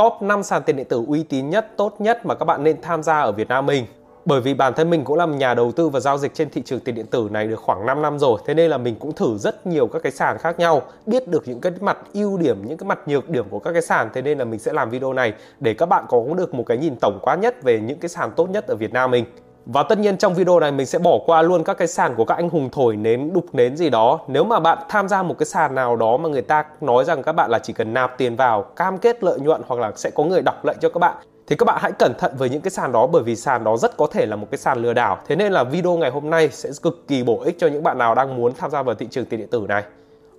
top 0.00 0.22
5 0.22 0.42
sàn 0.42 0.62
tiền 0.62 0.76
điện 0.76 0.86
tử 0.88 1.04
uy 1.06 1.22
tín 1.22 1.50
nhất, 1.50 1.66
tốt 1.76 1.94
nhất 1.98 2.26
mà 2.26 2.34
các 2.34 2.44
bạn 2.44 2.64
nên 2.64 2.80
tham 2.82 3.02
gia 3.02 3.20
ở 3.20 3.32
Việt 3.32 3.48
Nam 3.48 3.66
mình. 3.66 3.86
Bởi 4.24 4.40
vì 4.40 4.54
bản 4.54 4.74
thân 4.74 4.90
mình 4.90 5.04
cũng 5.04 5.16
là 5.16 5.26
nhà 5.26 5.54
đầu 5.54 5.72
tư 5.72 5.88
và 5.88 6.00
giao 6.00 6.18
dịch 6.18 6.34
trên 6.34 6.50
thị 6.50 6.62
trường 6.64 6.80
tiền 6.80 6.94
điện 6.94 7.06
tử 7.06 7.28
này 7.30 7.46
được 7.46 7.60
khoảng 7.60 7.86
5 7.86 8.02
năm 8.02 8.18
rồi 8.18 8.40
Thế 8.46 8.54
nên 8.54 8.70
là 8.70 8.78
mình 8.78 8.96
cũng 9.00 9.12
thử 9.12 9.38
rất 9.38 9.66
nhiều 9.66 9.86
các 9.86 10.02
cái 10.02 10.12
sàn 10.12 10.38
khác 10.38 10.58
nhau 10.58 10.82
Biết 11.06 11.28
được 11.28 11.48
những 11.48 11.60
cái 11.60 11.72
mặt 11.80 11.98
ưu 12.12 12.38
điểm, 12.38 12.68
những 12.68 12.78
cái 12.78 12.86
mặt 12.86 12.98
nhược 13.08 13.28
điểm 13.28 13.44
của 13.50 13.58
các 13.58 13.72
cái 13.72 13.82
sàn 13.82 14.10
Thế 14.14 14.22
nên 14.22 14.38
là 14.38 14.44
mình 14.44 14.60
sẽ 14.60 14.72
làm 14.72 14.90
video 14.90 15.12
này 15.12 15.32
để 15.60 15.74
các 15.74 15.86
bạn 15.86 16.04
có 16.08 16.24
được 16.36 16.54
một 16.54 16.64
cái 16.66 16.76
nhìn 16.76 16.96
tổng 17.00 17.18
quát 17.22 17.36
nhất 17.36 17.62
về 17.62 17.80
những 17.80 17.98
cái 17.98 18.08
sàn 18.08 18.30
tốt 18.36 18.50
nhất 18.50 18.66
ở 18.66 18.76
Việt 18.76 18.92
Nam 18.92 19.10
mình 19.10 19.24
và 19.66 19.82
tất 19.82 19.98
nhiên 19.98 20.16
trong 20.16 20.34
video 20.34 20.60
này 20.60 20.72
mình 20.72 20.86
sẽ 20.86 20.98
bỏ 20.98 21.18
qua 21.26 21.42
luôn 21.42 21.64
các 21.64 21.74
cái 21.74 21.88
sàn 21.88 22.14
của 22.14 22.24
các 22.24 22.34
anh 22.34 22.48
hùng 22.48 22.68
thổi 22.72 22.96
nến, 22.96 23.32
đục 23.32 23.46
nến 23.52 23.76
gì 23.76 23.90
đó. 23.90 24.20
Nếu 24.28 24.44
mà 24.44 24.60
bạn 24.60 24.78
tham 24.88 25.08
gia 25.08 25.22
một 25.22 25.38
cái 25.38 25.46
sàn 25.46 25.74
nào 25.74 25.96
đó 25.96 26.16
mà 26.16 26.28
người 26.28 26.42
ta 26.42 26.64
nói 26.80 27.04
rằng 27.04 27.22
các 27.22 27.32
bạn 27.32 27.50
là 27.50 27.58
chỉ 27.58 27.72
cần 27.72 27.94
nạp 27.94 28.18
tiền 28.18 28.36
vào, 28.36 28.62
cam 28.62 28.98
kết 28.98 29.24
lợi 29.24 29.40
nhuận 29.40 29.62
hoặc 29.66 29.80
là 29.80 29.92
sẽ 29.96 30.10
có 30.10 30.24
người 30.24 30.42
đọc 30.42 30.64
lệnh 30.64 30.76
cho 30.80 30.88
các 30.88 30.98
bạn 30.98 31.16
thì 31.46 31.56
các 31.56 31.64
bạn 31.64 31.78
hãy 31.80 31.92
cẩn 31.92 32.12
thận 32.18 32.32
với 32.38 32.50
những 32.50 32.60
cái 32.60 32.70
sàn 32.70 32.92
đó 32.92 33.06
bởi 33.06 33.22
vì 33.22 33.36
sàn 33.36 33.64
đó 33.64 33.76
rất 33.76 33.96
có 33.96 34.06
thể 34.06 34.26
là 34.26 34.36
một 34.36 34.46
cái 34.50 34.58
sàn 34.58 34.82
lừa 34.82 34.92
đảo. 34.92 35.18
Thế 35.28 35.36
nên 35.36 35.52
là 35.52 35.64
video 35.64 35.96
ngày 35.96 36.10
hôm 36.10 36.30
nay 36.30 36.48
sẽ 36.52 36.70
cực 36.82 37.08
kỳ 37.08 37.22
bổ 37.22 37.40
ích 37.40 37.56
cho 37.58 37.66
những 37.66 37.82
bạn 37.82 37.98
nào 37.98 38.14
đang 38.14 38.36
muốn 38.36 38.52
tham 38.54 38.70
gia 38.70 38.82
vào 38.82 38.94
thị 38.94 39.06
trường 39.10 39.24
tiền 39.24 39.40
điện 39.40 39.48
tử 39.50 39.64
này. 39.68 39.82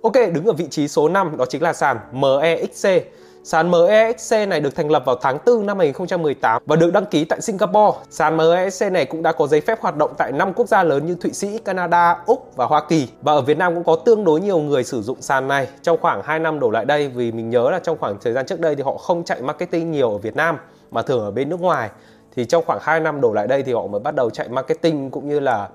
Ok, 0.02 0.12
đứng 0.32 0.44
ở 0.44 0.52
vị 0.52 0.66
trí 0.70 0.88
số 0.88 1.08
5 1.08 1.36
đó 1.36 1.44
chính 1.48 1.62
là 1.62 1.72
sàn 1.72 1.98
MEXC. 2.12 2.88
Sàn 3.44 3.70
MEXC 3.70 4.48
này 4.48 4.60
được 4.60 4.74
thành 4.74 4.90
lập 4.90 5.02
vào 5.06 5.16
tháng 5.16 5.38
4 5.46 5.66
năm 5.66 5.78
2018 5.78 6.62
và 6.66 6.76
được 6.76 6.92
đăng 6.92 7.06
ký 7.06 7.24
tại 7.24 7.40
Singapore. 7.40 7.98
Sàn 8.10 8.36
MEXC 8.36 8.92
này 8.92 9.04
cũng 9.04 9.22
đã 9.22 9.32
có 9.32 9.46
giấy 9.46 9.60
phép 9.60 9.80
hoạt 9.80 9.96
động 9.96 10.14
tại 10.18 10.32
5 10.32 10.52
quốc 10.52 10.68
gia 10.68 10.82
lớn 10.82 11.06
như 11.06 11.14
Thụy 11.14 11.32
Sĩ, 11.32 11.58
Canada, 11.58 12.16
Úc 12.26 12.56
và 12.56 12.66
Hoa 12.66 12.82
Kỳ. 12.88 13.08
Và 13.22 13.32
ở 13.32 13.40
Việt 13.40 13.58
Nam 13.58 13.74
cũng 13.74 13.84
có 13.84 13.96
tương 13.96 14.24
đối 14.24 14.40
nhiều 14.40 14.58
người 14.58 14.84
sử 14.84 15.02
dụng 15.02 15.22
sàn 15.22 15.48
này 15.48 15.68
trong 15.82 15.98
khoảng 16.00 16.22
2 16.24 16.38
năm 16.38 16.60
đổ 16.60 16.70
lại 16.70 16.84
đây 16.84 17.08
vì 17.08 17.32
mình 17.32 17.50
nhớ 17.50 17.70
là 17.70 17.78
trong 17.78 17.98
khoảng 17.98 18.16
thời 18.20 18.32
gian 18.32 18.46
trước 18.46 18.60
đây 18.60 18.74
thì 18.74 18.82
họ 18.82 18.96
không 18.96 19.24
chạy 19.24 19.42
marketing 19.42 19.90
nhiều 19.90 20.10
ở 20.10 20.18
Việt 20.18 20.36
Nam 20.36 20.56
mà 20.90 21.02
thường 21.02 21.24
ở 21.24 21.30
bên 21.30 21.48
nước 21.48 21.60
ngoài. 21.60 21.90
Thì 22.36 22.44
trong 22.44 22.64
khoảng 22.66 22.78
2 22.82 23.00
năm 23.00 23.20
đổ 23.20 23.32
lại 23.32 23.46
đây 23.46 23.62
thì 23.62 23.72
họ 23.72 23.86
mới 23.86 24.00
bắt 24.00 24.14
đầu 24.14 24.30
chạy 24.30 24.48
marketing 24.48 25.10
cũng 25.10 25.28
như 25.28 25.40
là 25.40 25.68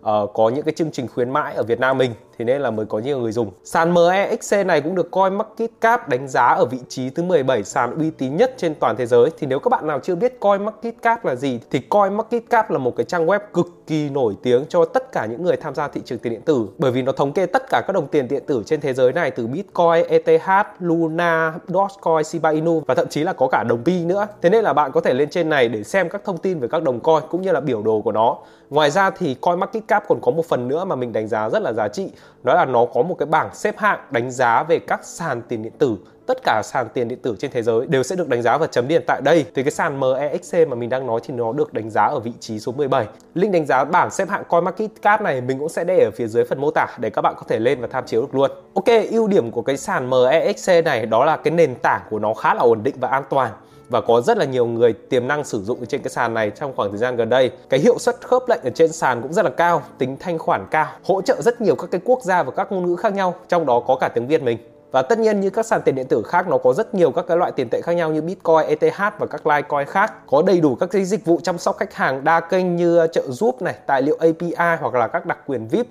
uh, 0.00 0.30
có 0.34 0.48
những 0.54 0.64
cái 0.64 0.74
chương 0.76 0.90
trình 0.90 1.08
khuyến 1.14 1.30
mãi 1.30 1.54
ở 1.54 1.62
Việt 1.62 1.80
Nam 1.80 1.98
mình 1.98 2.14
thế 2.40 2.44
nên 2.44 2.62
là 2.62 2.70
mới 2.70 2.86
có 2.86 2.98
nhiều 2.98 3.18
người 3.18 3.32
dùng. 3.32 3.50
Sàn 3.64 3.94
MEXC 3.94 4.66
này 4.66 4.80
cũng 4.80 4.94
được 4.94 5.10
coi 5.10 5.30
market 5.30 5.70
cap 5.80 6.08
đánh 6.08 6.28
giá 6.28 6.46
ở 6.46 6.64
vị 6.64 6.78
trí 6.88 7.10
thứ 7.10 7.22
17 7.22 7.64
sàn 7.64 7.98
uy 7.98 8.10
tín 8.10 8.36
nhất 8.36 8.54
trên 8.56 8.74
toàn 8.74 8.96
thế 8.96 9.06
giới. 9.06 9.30
Thì 9.38 9.46
nếu 9.46 9.58
các 9.58 9.68
bạn 9.68 9.86
nào 9.86 10.00
chưa 10.02 10.14
biết 10.14 10.40
coi 10.40 10.58
market 10.58 10.94
cap 11.02 11.24
là 11.24 11.34
gì 11.34 11.60
thì 11.70 11.78
coi 11.78 12.10
market 12.10 12.42
cap 12.50 12.70
là 12.70 12.78
một 12.78 12.96
cái 12.96 13.04
trang 13.04 13.26
web 13.26 13.40
cực 13.54 13.66
kỳ 13.86 14.10
nổi 14.10 14.36
tiếng 14.42 14.64
cho 14.68 14.84
tất 14.84 15.12
cả 15.12 15.26
những 15.26 15.42
người 15.42 15.56
tham 15.56 15.74
gia 15.74 15.88
thị 15.88 16.00
trường 16.04 16.18
tiền 16.18 16.32
điện 16.32 16.42
tử 16.42 16.68
bởi 16.78 16.90
vì 16.90 17.02
nó 17.02 17.12
thống 17.12 17.32
kê 17.32 17.46
tất 17.46 17.62
cả 17.70 17.82
các 17.86 17.92
đồng 17.92 18.06
tiền 18.06 18.28
điện 18.28 18.42
tử 18.46 18.62
trên 18.66 18.80
thế 18.80 18.92
giới 18.92 19.12
này 19.12 19.30
từ 19.30 19.46
Bitcoin, 19.46 20.04
ETH, 20.08 20.66
Luna, 20.78 21.54
Dogecoin, 21.68 22.24
Shiba 22.24 22.50
Inu 22.50 22.82
và 22.86 22.94
thậm 22.94 23.08
chí 23.08 23.22
là 23.22 23.32
có 23.32 23.48
cả 23.48 23.64
đồng 23.68 23.84
Pi 23.84 24.04
nữa. 24.04 24.26
Thế 24.42 24.50
nên 24.50 24.64
là 24.64 24.72
bạn 24.72 24.92
có 24.92 25.00
thể 25.00 25.14
lên 25.14 25.30
trên 25.30 25.48
này 25.48 25.68
để 25.68 25.84
xem 25.84 26.08
các 26.08 26.24
thông 26.24 26.38
tin 26.38 26.60
về 26.60 26.68
các 26.68 26.82
đồng 26.82 27.00
coin 27.00 27.22
cũng 27.30 27.42
như 27.42 27.52
là 27.52 27.60
biểu 27.60 27.82
đồ 27.82 28.00
của 28.00 28.12
nó. 28.12 28.36
Ngoài 28.70 28.90
ra 28.90 29.10
thì 29.10 29.34
Coinmarketcap 29.34 29.60
market 29.60 29.88
cap 29.88 30.04
còn 30.08 30.20
có 30.22 30.30
một 30.30 30.46
phần 30.46 30.68
nữa 30.68 30.84
mà 30.84 30.96
mình 30.96 31.12
đánh 31.12 31.28
giá 31.28 31.50
rất 31.50 31.62
là 31.62 31.72
giá 31.72 31.88
trị 31.88 32.10
đó 32.42 32.54
là 32.54 32.64
nó 32.64 32.84
có 32.84 33.02
một 33.02 33.14
cái 33.18 33.26
bảng 33.26 33.54
xếp 33.54 33.78
hạng 33.78 33.98
đánh 34.10 34.30
giá 34.30 34.62
về 34.62 34.78
các 34.78 35.04
sàn 35.04 35.42
tiền 35.48 35.62
điện 35.62 35.72
tử. 35.78 35.96
Tất 36.26 36.38
cả 36.44 36.62
sàn 36.64 36.88
tiền 36.94 37.08
điện 37.08 37.18
tử 37.22 37.36
trên 37.38 37.50
thế 37.50 37.62
giới 37.62 37.86
đều 37.86 38.02
sẽ 38.02 38.16
được 38.16 38.28
đánh 38.28 38.42
giá 38.42 38.58
và 38.58 38.66
chấm 38.66 38.88
điểm 38.88 39.02
tại 39.06 39.20
đây. 39.24 39.44
Thì 39.54 39.62
cái 39.62 39.70
sàn 39.70 40.00
MEXC 40.00 40.68
mà 40.68 40.74
mình 40.74 40.88
đang 40.88 41.06
nói 41.06 41.20
thì 41.24 41.34
nó 41.34 41.52
được 41.52 41.72
đánh 41.72 41.90
giá 41.90 42.04
ở 42.04 42.20
vị 42.20 42.32
trí 42.40 42.60
số 42.60 42.72
17 42.72 43.06
link 43.34 43.52
đánh 43.52 43.66
giá 43.66 43.84
bảng 43.84 44.10
xếp 44.10 44.28
hạng 44.28 44.44
CoinMarketCap 44.48 45.22
này 45.22 45.40
mình 45.40 45.58
cũng 45.58 45.68
sẽ 45.68 45.84
để 45.84 46.04
ở 46.04 46.10
phía 46.10 46.26
dưới 46.26 46.44
phần 46.44 46.60
mô 46.60 46.70
tả 46.70 46.86
để 46.98 47.10
các 47.10 47.22
bạn 47.22 47.34
có 47.36 47.42
thể 47.48 47.58
lên 47.58 47.80
và 47.80 47.88
tham 47.90 48.04
chiếu 48.06 48.20
được 48.20 48.34
luôn. 48.34 48.50
Ok, 48.74 48.86
ưu 49.10 49.28
điểm 49.28 49.50
của 49.50 49.62
cái 49.62 49.76
sàn 49.76 50.10
MEXC 50.10 50.84
này 50.84 51.06
đó 51.06 51.24
là 51.24 51.36
cái 51.36 51.50
nền 51.50 51.74
tảng 51.74 52.00
của 52.10 52.18
nó 52.18 52.34
khá 52.34 52.54
là 52.54 52.60
ổn 52.62 52.82
định 52.82 52.94
và 53.00 53.08
an 53.08 53.24
toàn 53.30 53.50
và 53.90 54.00
có 54.00 54.20
rất 54.20 54.38
là 54.38 54.44
nhiều 54.44 54.66
người 54.66 54.92
tiềm 54.92 55.28
năng 55.28 55.44
sử 55.44 55.62
dụng 55.62 55.86
trên 55.86 56.02
cái 56.02 56.10
sàn 56.10 56.34
này 56.34 56.50
trong 56.50 56.72
khoảng 56.76 56.90
thời 56.90 56.98
gian 56.98 57.16
gần 57.16 57.28
đây. 57.28 57.50
Cái 57.68 57.80
hiệu 57.80 57.98
suất 57.98 58.16
khớp 58.20 58.48
lệnh 58.48 58.60
ở 58.64 58.70
trên 58.70 58.92
sàn 58.92 59.22
cũng 59.22 59.32
rất 59.32 59.44
là 59.44 59.50
cao, 59.50 59.82
tính 59.98 60.16
thanh 60.20 60.38
khoản 60.38 60.66
cao, 60.70 60.86
hỗ 61.04 61.22
trợ 61.22 61.42
rất 61.42 61.60
nhiều 61.60 61.74
các 61.74 61.90
cái 61.90 62.00
quốc 62.04 62.22
gia 62.22 62.42
và 62.42 62.50
các 62.50 62.72
ngôn 62.72 62.86
ngữ 62.86 62.96
khác 62.96 63.14
nhau, 63.14 63.34
trong 63.48 63.66
đó 63.66 63.80
có 63.86 63.96
cả 64.00 64.08
tiếng 64.14 64.26
Việt 64.26 64.42
mình. 64.42 64.58
Và 64.90 65.02
tất 65.02 65.18
nhiên 65.18 65.40
như 65.40 65.50
các 65.50 65.66
sàn 65.66 65.82
tiền 65.84 65.94
điện 65.94 66.06
tử 66.06 66.22
khác 66.22 66.48
nó 66.48 66.58
có 66.58 66.72
rất 66.72 66.94
nhiều 66.94 67.10
các 67.10 67.24
cái 67.28 67.36
loại 67.36 67.52
tiền 67.52 67.68
tệ 67.70 67.80
khác 67.80 67.92
nhau 67.92 68.10
như 68.10 68.22
Bitcoin, 68.22 68.66
ETH 68.66 68.98
và 69.18 69.26
các 69.30 69.46
Litecoin 69.46 69.86
khác. 69.86 70.12
Có 70.26 70.42
đầy 70.42 70.60
đủ 70.60 70.74
các 70.74 70.90
cái 70.90 71.04
dịch 71.04 71.24
vụ 71.24 71.40
chăm 71.42 71.58
sóc 71.58 71.76
khách 71.78 71.94
hàng 71.94 72.24
đa 72.24 72.40
kênh 72.40 72.76
như 72.76 73.06
trợ 73.12 73.22
giúp 73.28 73.62
này, 73.62 73.74
tài 73.86 74.02
liệu 74.02 74.16
API 74.20 74.76
hoặc 74.80 74.94
là 74.94 75.08
các 75.08 75.26
đặc 75.26 75.38
quyền 75.46 75.68
VIP. 75.68 75.86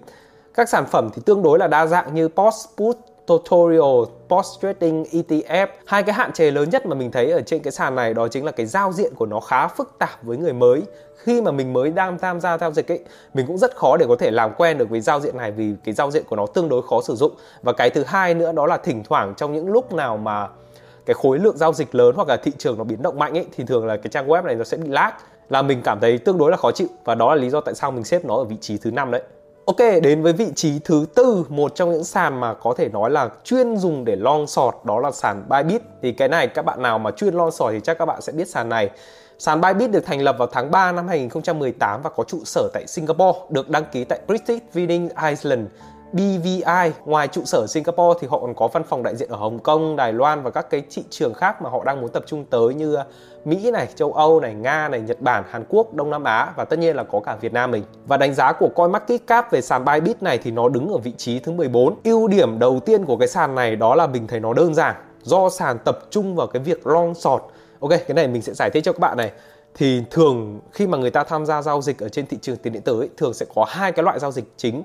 Các 0.53 0.69
sản 0.69 0.85
phẩm 0.85 1.09
thì 1.13 1.21
tương 1.25 1.41
đối 1.43 1.59
là 1.59 1.67
đa 1.67 1.85
dạng 1.85 2.15
như 2.15 2.27
Post 2.27 2.67
Put, 2.77 2.97
tutorial, 3.25 4.18
post 4.29 4.61
trading, 4.61 5.03
ETF. 5.03 5.67
Hai 5.85 6.03
cái 6.03 6.15
hạn 6.15 6.33
chế 6.33 6.51
lớn 6.51 6.69
nhất 6.69 6.85
mà 6.85 6.95
mình 6.95 7.11
thấy 7.11 7.31
ở 7.31 7.41
trên 7.41 7.61
cái 7.61 7.71
sàn 7.71 7.95
này 7.95 8.13
đó 8.13 8.27
chính 8.27 8.45
là 8.45 8.51
cái 8.51 8.65
giao 8.65 8.93
diện 8.93 9.13
của 9.15 9.25
nó 9.25 9.39
khá 9.39 9.67
phức 9.67 9.95
tạp 9.99 10.23
với 10.23 10.37
người 10.37 10.53
mới. 10.53 10.81
Khi 11.15 11.41
mà 11.41 11.51
mình 11.51 11.73
mới 11.73 11.91
đang 11.91 12.19
tham 12.19 12.39
gia 12.39 12.57
giao 12.57 12.71
dịch 12.71 12.91
ấy, 12.91 12.99
mình 13.33 13.47
cũng 13.47 13.57
rất 13.57 13.75
khó 13.75 13.97
để 13.97 14.05
có 14.09 14.15
thể 14.15 14.31
làm 14.31 14.53
quen 14.57 14.77
được 14.77 14.89
với 14.89 15.01
giao 15.01 15.19
diện 15.19 15.37
này 15.37 15.51
vì 15.51 15.73
cái 15.83 15.93
giao 15.93 16.11
diện 16.11 16.23
của 16.29 16.35
nó 16.35 16.45
tương 16.45 16.69
đối 16.69 16.81
khó 16.81 17.01
sử 17.01 17.15
dụng. 17.15 17.31
Và 17.61 17.73
cái 17.73 17.89
thứ 17.89 18.03
hai 18.07 18.33
nữa 18.33 18.51
đó 18.51 18.65
là 18.65 18.77
thỉnh 18.77 19.03
thoảng 19.09 19.33
trong 19.37 19.53
những 19.53 19.67
lúc 19.71 19.93
nào 19.93 20.17
mà 20.17 20.47
cái 21.05 21.13
khối 21.13 21.39
lượng 21.39 21.57
giao 21.57 21.73
dịch 21.73 21.95
lớn 21.95 22.15
hoặc 22.15 22.27
là 22.27 22.37
thị 22.37 22.51
trường 22.57 22.77
nó 22.77 22.83
biến 22.83 23.01
động 23.01 23.19
mạnh 23.19 23.37
ấy 23.37 23.45
thì 23.57 23.63
thường 23.63 23.85
là 23.85 23.97
cái 23.97 24.09
trang 24.11 24.27
web 24.27 24.43
này 24.43 24.55
nó 24.55 24.63
sẽ 24.63 24.77
bị 24.77 24.89
lag 24.89 25.11
là 25.49 25.61
mình 25.61 25.81
cảm 25.83 25.99
thấy 25.99 26.17
tương 26.17 26.37
đối 26.37 26.51
là 26.51 26.57
khó 26.57 26.71
chịu 26.71 26.87
và 27.03 27.15
đó 27.15 27.35
là 27.35 27.41
lý 27.41 27.49
do 27.49 27.61
tại 27.61 27.75
sao 27.75 27.91
mình 27.91 28.03
xếp 28.03 28.25
nó 28.25 28.35
ở 28.35 28.43
vị 28.43 28.55
trí 28.61 28.77
thứ 28.77 28.91
năm 28.91 29.11
đấy. 29.11 29.21
Ok, 29.65 29.77
đến 30.03 30.23
với 30.23 30.33
vị 30.33 30.47
trí 30.55 30.79
thứ 30.79 31.05
tư, 31.15 31.45
một 31.49 31.75
trong 31.75 31.91
những 31.91 32.03
sàn 32.03 32.39
mà 32.39 32.53
có 32.53 32.73
thể 32.77 32.89
nói 32.89 33.09
là 33.09 33.29
chuyên 33.43 33.77
dùng 33.77 34.05
để 34.05 34.15
long 34.15 34.47
sọt 34.47 34.75
đó 34.83 34.99
là 34.99 35.11
sàn 35.11 35.43
Bybit. 35.49 35.81
Thì 36.01 36.11
cái 36.11 36.27
này 36.27 36.47
các 36.47 36.65
bạn 36.65 36.81
nào 36.81 36.99
mà 36.99 37.11
chuyên 37.11 37.33
long 37.33 37.51
sọt 37.51 37.71
thì 37.71 37.79
chắc 37.83 37.97
các 37.97 38.05
bạn 38.05 38.21
sẽ 38.21 38.33
biết 38.33 38.49
sàn 38.49 38.69
này. 38.69 38.89
Sàn 39.39 39.61
Bybit 39.61 39.91
được 39.91 40.05
thành 40.05 40.21
lập 40.21 40.35
vào 40.39 40.47
tháng 40.51 40.71
3 40.71 40.91
năm 40.91 41.07
2018 41.07 42.01
và 42.01 42.09
có 42.09 42.23
trụ 42.23 42.41
sở 42.45 42.69
tại 42.73 42.87
Singapore, 42.87 43.39
được 43.49 43.69
đăng 43.69 43.85
ký 43.91 44.03
tại 44.03 44.19
British 44.27 44.73
Virgin 44.73 45.09
Islands 45.29 45.71
BVI 46.13 46.91
ngoài 47.05 47.27
trụ 47.27 47.41
sở 47.45 47.67
Singapore 47.67 48.19
thì 48.21 48.27
họ 48.27 48.39
còn 48.39 48.53
có 48.53 48.67
văn 48.67 48.83
phòng 48.83 49.03
đại 49.03 49.15
diện 49.15 49.29
ở 49.29 49.37
Hồng 49.37 49.59
Kông, 49.59 49.95
Đài 49.95 50.13
Loan 50.13 50.43
và 50.43 50.51
các 50.51 50.69
cái 50.69 50.83
thị 50.89 51.03
trường 51.09 51.33
khác 51.33 51.61
mà 51.61 51.69
họ 51.69 51.83
đang 51.83 52.01
muốn 52.01 52.09
tập 52.09 52.23
trung 52.27 52.45
tới 52.45 52.73
như 52.73 52.95
ờ, 52.95 53.05
Mỹ 53.45 53.71
này, 53.71 53.87
châu 53.95 54.13
Âu 54.13 54.39
này, 54.39 54.53
Nga 54.53 54.89
này, 54.89 55.01
Nhật 55.01 55.21
Bản, 55.21 55.43
Hàn 55.49 55.63
Quốc, 55.69 55.93
Đông 55.93 56.09
Nam 56.09 56.23
Á 56.23 56.53
và 56.55 56.65
tất 56.65 56.79
nhiên 56.79 56.95
là 56.95 57.03
có 57.03 57.19
cả 57.19 57.35
Việt 57.41 57.53
Nam 57.53 57.71
mình. 57.71 57.83
Và 58.07 58.17
đánh 58.17 58.33
giá 58.33 58.51
của 58.51 58.69
CoinMarketCap 58.75 59.51
về 59.51 59.61
sàn 59.61 59.85
Bybit 59.85 60.23
này 60.23 60.37
thì 60.37 60.51
nó 60.51 60.69
đứng 60.69 60.89
ở 60.89 60.97
vị 60.97 61.13
trí 61.17 61.39
thứ 61.39 61.51
14. 61.51 61.95
Ưu 62.03 62.27
điểm 62.27 62.59
đầu 62.59 62.79
tiên 62.85 63.05
của 63.05 63.17
cái 63.17 63.27
sàn 63.27 63.55
này 63.55 63.75
đó 63.75 63.95
là 63.95 64.07
mình 64.07 64.27
thấy 64.27 64.39
nó 64.39 64.53
đơn 64.53 64.73
giản 64.73 64.95
do 65.23 65.49
sàn 65.49 65.77
tập 65.85 65.99
trung 66.09 66.35
vào 66.35 66.47
cái 66.47 66.61
việc 66.61 66.87
long 66.87 67.15
short. 67.15 67.43
Ok, 67.79 67.89
cái 67.89 68.15
này 68.15 68.27
mình 68.27 68.41
sẽ 68.41 68.53
giải 68.53 68.69
thích 68.69 68.83
cho 68.83 68.93
các 68.93 68.99
bạn 68.99 69.17
này 69.17 69.31
thì 69.75 70.03
thường 70.11 70.59
khi 70.71 70.87
mà 70.87 70.97
người 70.97 71.11
ta 71.11 71.23
tham 71.23 71.45
gia 71.45 71.61
giao 71.61 71.81
dịch 71.81 71.99
ở 71.99 72.09
trên 72.09 72.27
thị 72.27 72.37
trường 72.41 72.57
tiền 72.57 72.73
điện 72.73 72.81
tử 72.81 72.99
ấy, 72.99 73.09
thường 73.17 73.33
sẽ 73.33 73.45
có 73.55 73.65
hai 73.67 73.91
cái 73.91 74.03
loại 74.03 74.19
giao 74.19 74.31
dịch 74.31 74.45
chính 74.57 74.83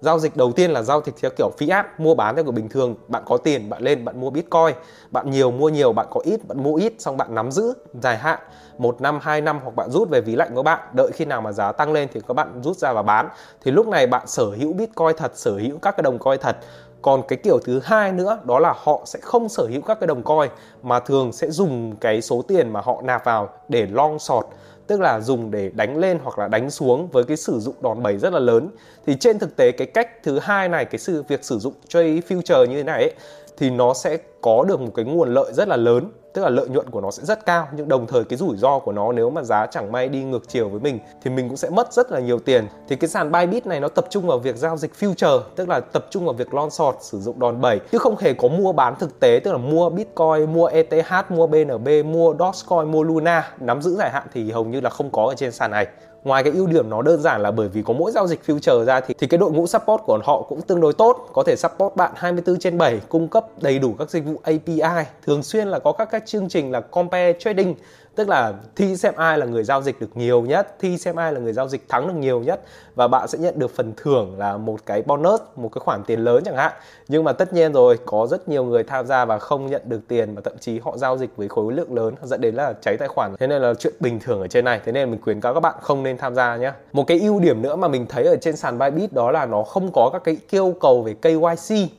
giao 0.00 0.18
dịch 0.18 0.36
đầu 0.36 0.52
tiên 0.52 0.70
là 0.70 0.82
giao 0.82 1.02
dịch 1.04 1.14
theo 1.22 1.30
kiểu 1.38 1.50
fiat, 1.58 1.84
mua 1.98 2.14
bán 2.14 2.34
theo 2.34 2.44
kiểu 2.44 2.52
bình 2.52 2.68
thường. 2.68 2.94
Bạn 3.08 3.22
có 3.26 3.36
tiền, 3.36 3.70
bạn 3.70 3.82
lên, 3.82 4.04
bạn 4.04 4.20
mua 4.20 4.30
bitcoin. 4.30 4.74
Bạn 5.10 5.30
nhiều, 5.30 5.50
mua 5.50 5.68
nhiều, 5.68 5.92
bạn 5.92 6.06
có 6.10 6.20
ít, 6.24 6.48
bạn 6.48 6.62
mua 6.62 6.74
ít, 6.74 6.94
xong 6.98 7.16
bạn 7.16 7.34
nắm 7.34 7.50
giữ, 7.50 7.74
dài 8.02 8.16
hạn. 8.16 8.38
Một 8.78 9.00
năm, 9.00 9.18
hai 9.22 9.40
năm 9.40 9.60
hoặc 9.62 9.76
bạn 9.76 9.90
rút 9.90 10.10
về 10.10 10.20
ví 10.20 10.36
lạnh 10.36 10.54
của 10.54 10.62
bạn. 10.62 10.80
Đợi 10.92 11.10
khi 11.14 11.24
nào 11.24 11.40
mà 11.40 11.52
giá 11.52 11.72
tăng 11.72 11.92
lên 11.92 12.08
thì 12.12 12.20
các 12.28 12.34
bạn 12.34 12.60
rút 12.62 12.76
ra 12.76 12.92
và 12.92 13.02
bán. 13.02 13.28
Thì 13.62 13.70
lúc 13.70 13.88
này 13.88 14.06
bạn 14.06 14.26
sở 14.26 14.44
hữu 14.44 14.72
bitcoin 14.72 15.16
thật, 15.16 15.32
sở 15.34 15.56
hữu 15.56 15.78
các 15.78 15.96
cái 15.96 16.02
đồng 16.02 16.18
coin 16.18 16.40
thật. 16.40 16.56
Còn 17.02 17.22
cái 17.28 17.38
kiểu 17.42 17.58
thứ 17.64 17.80
hai 17.84 18.12
nữa, 18.12 18.38
đó 18.44 18.58
là 18.58 18.74
họ 18.76 19.02
sẽ 19.04 19.18
không 19.22 19.48
sở 19.48 19.66
hữu 19.70 19.82
các 19.82 20.00
cái 20.00 20.06
đồng 20.06 20.22
coin, 20.22 20.50
mà 20.82 21.00
thường 21.00 21.32
sẽ 21.32 21.50
dùng 21.50 21.96
cái 22.00 22.22
số 22.22 22.42
tiền 22.48 22.72
mà 22.72 22.80
họ 22.80 23.02
nạp 23.02 23.24
vào 23.24 23.48
để 23.68 23.86
long 23.86 24.18
sọt 24.18 24.46
tức 24.86 25.00
là 25.00 25.20
dùng 25.20 25.50
để 25.50 25.70
đánh 25.74 25.98
lên 25.98 26.18
hoặc 26.22 26.38
là 26.38 26.48
đánh 26.48 26.70
xuống 26.70 27.08
với 27.08 27.24
cái 27.24 27.36
sử 27.36 27.60
dụng 27.60 27.74
đòn 27.80 28.02
bẩy 28.02 28.18
rất 28.18 28.32
là 28.32 28.38
lớn. 28.38 28.68
Thì 29.06 29.16
trên 29.20 29.38
thực 29.38 29.56
tế 29.56 29.72
cái 29.72 29.86
cách 29.86 30.22
thứ 30.22 30.38
hai 30.38 30.68
này 30.68 30.84
cái 30.84 30.98
sự 30.98 31.22
việc 31.28 31.44
sử 31.44 31.58
dụng 31.58 31.74
trade 31.88 32.20
future 32.28 32.66
như 32.66 32.76
thế 32.76 32.82
này 32.82 33.02
ấy, 33.02 33.14
thì 33.58 33.70
nó 33.70 33.94
sẽ 33.94 34.18
có 34.40 34.64
được 34.68 34.80
một 34.80 34.92
cái 34.94 35.04
nguồn 35.04 35.34
lợi 35.34 35.52
rất 35.52 35.68
là 35.68 35.76
lớn 35.76 36.10
tức 36.36 36.42
là 36.42 36.50
lợi 36.50 36.68
nhuận 36.68 36.90
của 36.90 37.00
nó 37.00 37.10
sẽ 37.10 37.24
rất 37.24 37.46
cao, 37.46 37.68
nhưng 37.72 37.88
đồng 37.88 38.06
thời 38.06 38.24
cái 38.24 38.36
rủi 38.36 38.56
ro 38.56 38.78
của 38.78 38.92
nó 38.92 39.12
nếu 39.12 39.30
mà 39.30 39.42
giá 39.42 39.66
chẳng 39.66 39.92
may 39.92 40.08
đi 40.08 40.22
ngược 40.22 40.48
chiều 40.48 40.68
với 40.68 40.80
mình 40.80 40.98
thì 41.22 41.30
mình 41.30 41.48
cũng 41.48 41.56
sẽ 41.56 41.70
mất 41.70 41.92
rất 41.92 42.12
là 42.12 42.20
nhiều 42.20 42.38
tiền. 42.38 42.66
Thì 42.88 42.96
cái 42.96 43.08
sàn 43.08 43.32
Bybit 43.32 43.66
này 43.66 43.80
nó 43.80 43.88
tập 43.88 44.06
trung 44.10 44.26
vào 44.26 44.38
việc 44.38 44.56
giao 44.56 44.76
dịch 44.76 44.92
future, 45.00 45.40
tức 45.56 45.68
là 45.68 45.80
tập 45.80 46.06
trung 46.10 46.24
vào 46.24 46.34
việc 46.34 46.54
long 46.54 46.70
short, 46.70 46.96
sử 47.00 47.20
dụng 47.20 47.38
đòn 47.38 47.60
bẩy, 47.60 47.80
chứ 47.92 47.98
không 47.98 48.16
hề 48.18 48.32
có 48.32 48.48
mua 48.48 48.72
bán 48.72 48.94
thực 48.98 49.20
tế, 49.20 49.40
tức 49.44 49.52
là 49.52 49.58
mua 49.58 49.90
Bitcoin, 49.90 50.52
mua 50.52 50.66
ETH 50.66 51.30
mua 51.30 51.46
BNB 51.46 51.88
mua 52.04 52.34
Dogecoin, 52.38 52.92
mua 52.92 53.02
Luna. 53.02 53.50
Nắm 53.60 53.82
giữ 53.82 53.94
dài 53.94 54.10
hạn 54.10 54.26
thì 54.32 54.50
hầu 54.50 54.64
như 54.64 54.80
là 54.80 54.90
không 54.90 55.10
có 55.10 55.26
ở 55.28 55.34
trên 55.34 55.52
sàn 55.52 55.70
này 55.70 55.86
ngoài 56.26 56.42
cái 56.42 56.52
ưu 56.52 56.66
điểm 56.66 56.90
nó 56.90 57.02
đơn 57.02 57.22
giản 57.22 57.40
là 57.42 57.50
bởi 57.50 57.68
vì 57.68 57.82
có 57.82 57.92
mỗi 57.92 58.12
giao 58.12 58.26
dịch 58.26 58.40
future 58.46 58.84
ra 58.84 59.00
thì 59.00 59.14
thì 59.18 59.26
cái 59.26 59.38
đội 59.38 59.50
ngũ 59.50 59.66
support 59.66 60.02
của 60.06 60.18
họ 60.24 60.42
cũng 60.48 60.62
tương 60.62 60.80
đối 60.80 60.92
tốt, 60.92 61.28
có 61.32 61.42
thể 61.46 61.56
support 61.56 61.96
bạn 61.96 62.12
24 62.16 62.58
trên 62.58 62.78
7 62.78 63.00
cung 63.08 63.28
cấp 63.28 63.46
đầy 63.60 63.78
đủ 63.78 63.94
các 63.98 64.10
dịch 64.10 64.24
vụ 64.24 64.40
API 64.42 65.04
thường 65.26 65.42
xuyên 65.42 65.68
là 65.68 65.78
có 65.78 65.92
các 65.92 66.08
các 66.10 66.26
chương 66.26 66.48
trình 66.48 66.72
là 66.72 66.80
compare 66.80 67.32
trading 67.38 67.74
tức 68.16 68.28
là 68.28 68.52
thi 68.76 68.96
xem 68.96 69.14
ai 69.16 69.38
là 69.38 69.46
người 69.46 69.64
giao 69.64 69.82
dịch 69.82 70.00
được 70.00 70.10
nhiều 70.14 70.42
nhất, 70.42 70.76
thi 70.78 70.98
xem 70.98 71.16
ai 71.16 71.32
là 71.32 71.40
người 71.40 71.52
giao 71.52 71.68
dịch 71.68 71.88
thắng 71.88 72.08
được 72.08 72.14
nhiều 72.14 72.40
nhất. 72.40 72.60
Và 72.94 73.08
bạn 73.08 73.28
sẽ 73.28 73.38
nhận 73.38 73.58
được 73.58 73.76
phần 73.76 73.92
thưởng 73.96 74.38
là 74.38 74.56
một 74.56 74.80
cái 74.86 75.02
bonus, 75.02 75.40
một 75.56 75.68
cái 75.72 75.80
khoản 75.80 76.04
tiền 76.06 76.20
lớn 76.20 76.42
chẳng 76.44 76.56
hạn. 76.56 76.72
Nhưng 77.08 77.24
mà 77.24 77.32
tất 77.32 77.52
nhiên 77.52 77.72
rồi, 77.72 77.98
có 78.06 78.26
rất 78.26 78.48
nhiều 78.48 78.64
người 78.64 78.82
tham 78.84 79.06
gia 79.06 79.24
và 79.24 79.38
không 79.38 79.66
nhận 79.66 79.82
được 79.84 80.00
tiền 80.08 80.34
và 80.34 80.40
thậm 80.44 80.58
chí 80.60 80.78
họ 80.78 80.96
giao 80.96 81.16
dịch 81.18 81.30
với 81.36 81.48
khối 81.48 81.72
lượng 81.72 81.94
lớn 81.94 82.14
dẫn 82.22 82.40
đến 82.40 82.54
là 82.54 82.72
cháy 82.80 82.96
tài 82.96 83.08
khoản. 83.08 83.34
Thế 83.38 83.46
nên 83.46 83.62
là 83.62 83.74
chuyện 83.74 83.94
bình 84.00 84.20
thường 84.20 84.40
ở 84.40 84.48
trên 84.48 84.64
này. 84.64 84.80
Thế 84.84 84.92
nên 84.92 85.10
mình 85.10 85.20
khuyến 85.22 85.40
cáo 85.40 85.54
các 85.54 85.60
bạn 85.60 85.74
không 85.82 86.02
nên 86.02 86.18
tham 86.18 86.34
gia 86.34 86.56
nhé. 86.56 86.72
Một 86.92 87.06
cái 87.06 87.20
ưu 87.20 87.40
điểm 87.40 87.62
nữa 87.62 87.76
mà 87.76 87.88
mình 87.88 88.06
thấy 88.08 88.24
ở 88.24 88.36
trên 88.40 88.56
sàn 88.56 88.78
Bybit 88.78 89.12
đó 89.12 89.30
là 89.30 89.46
nó 89.46 89.62
không 89.62 89.92
có 89.92 90.10
các 90.12 90.24
cái 90.24 90.36
yêu 90.50 90.74
cầu 90.80 91.02
về 91.02 91.14
KYC 91.14 91.90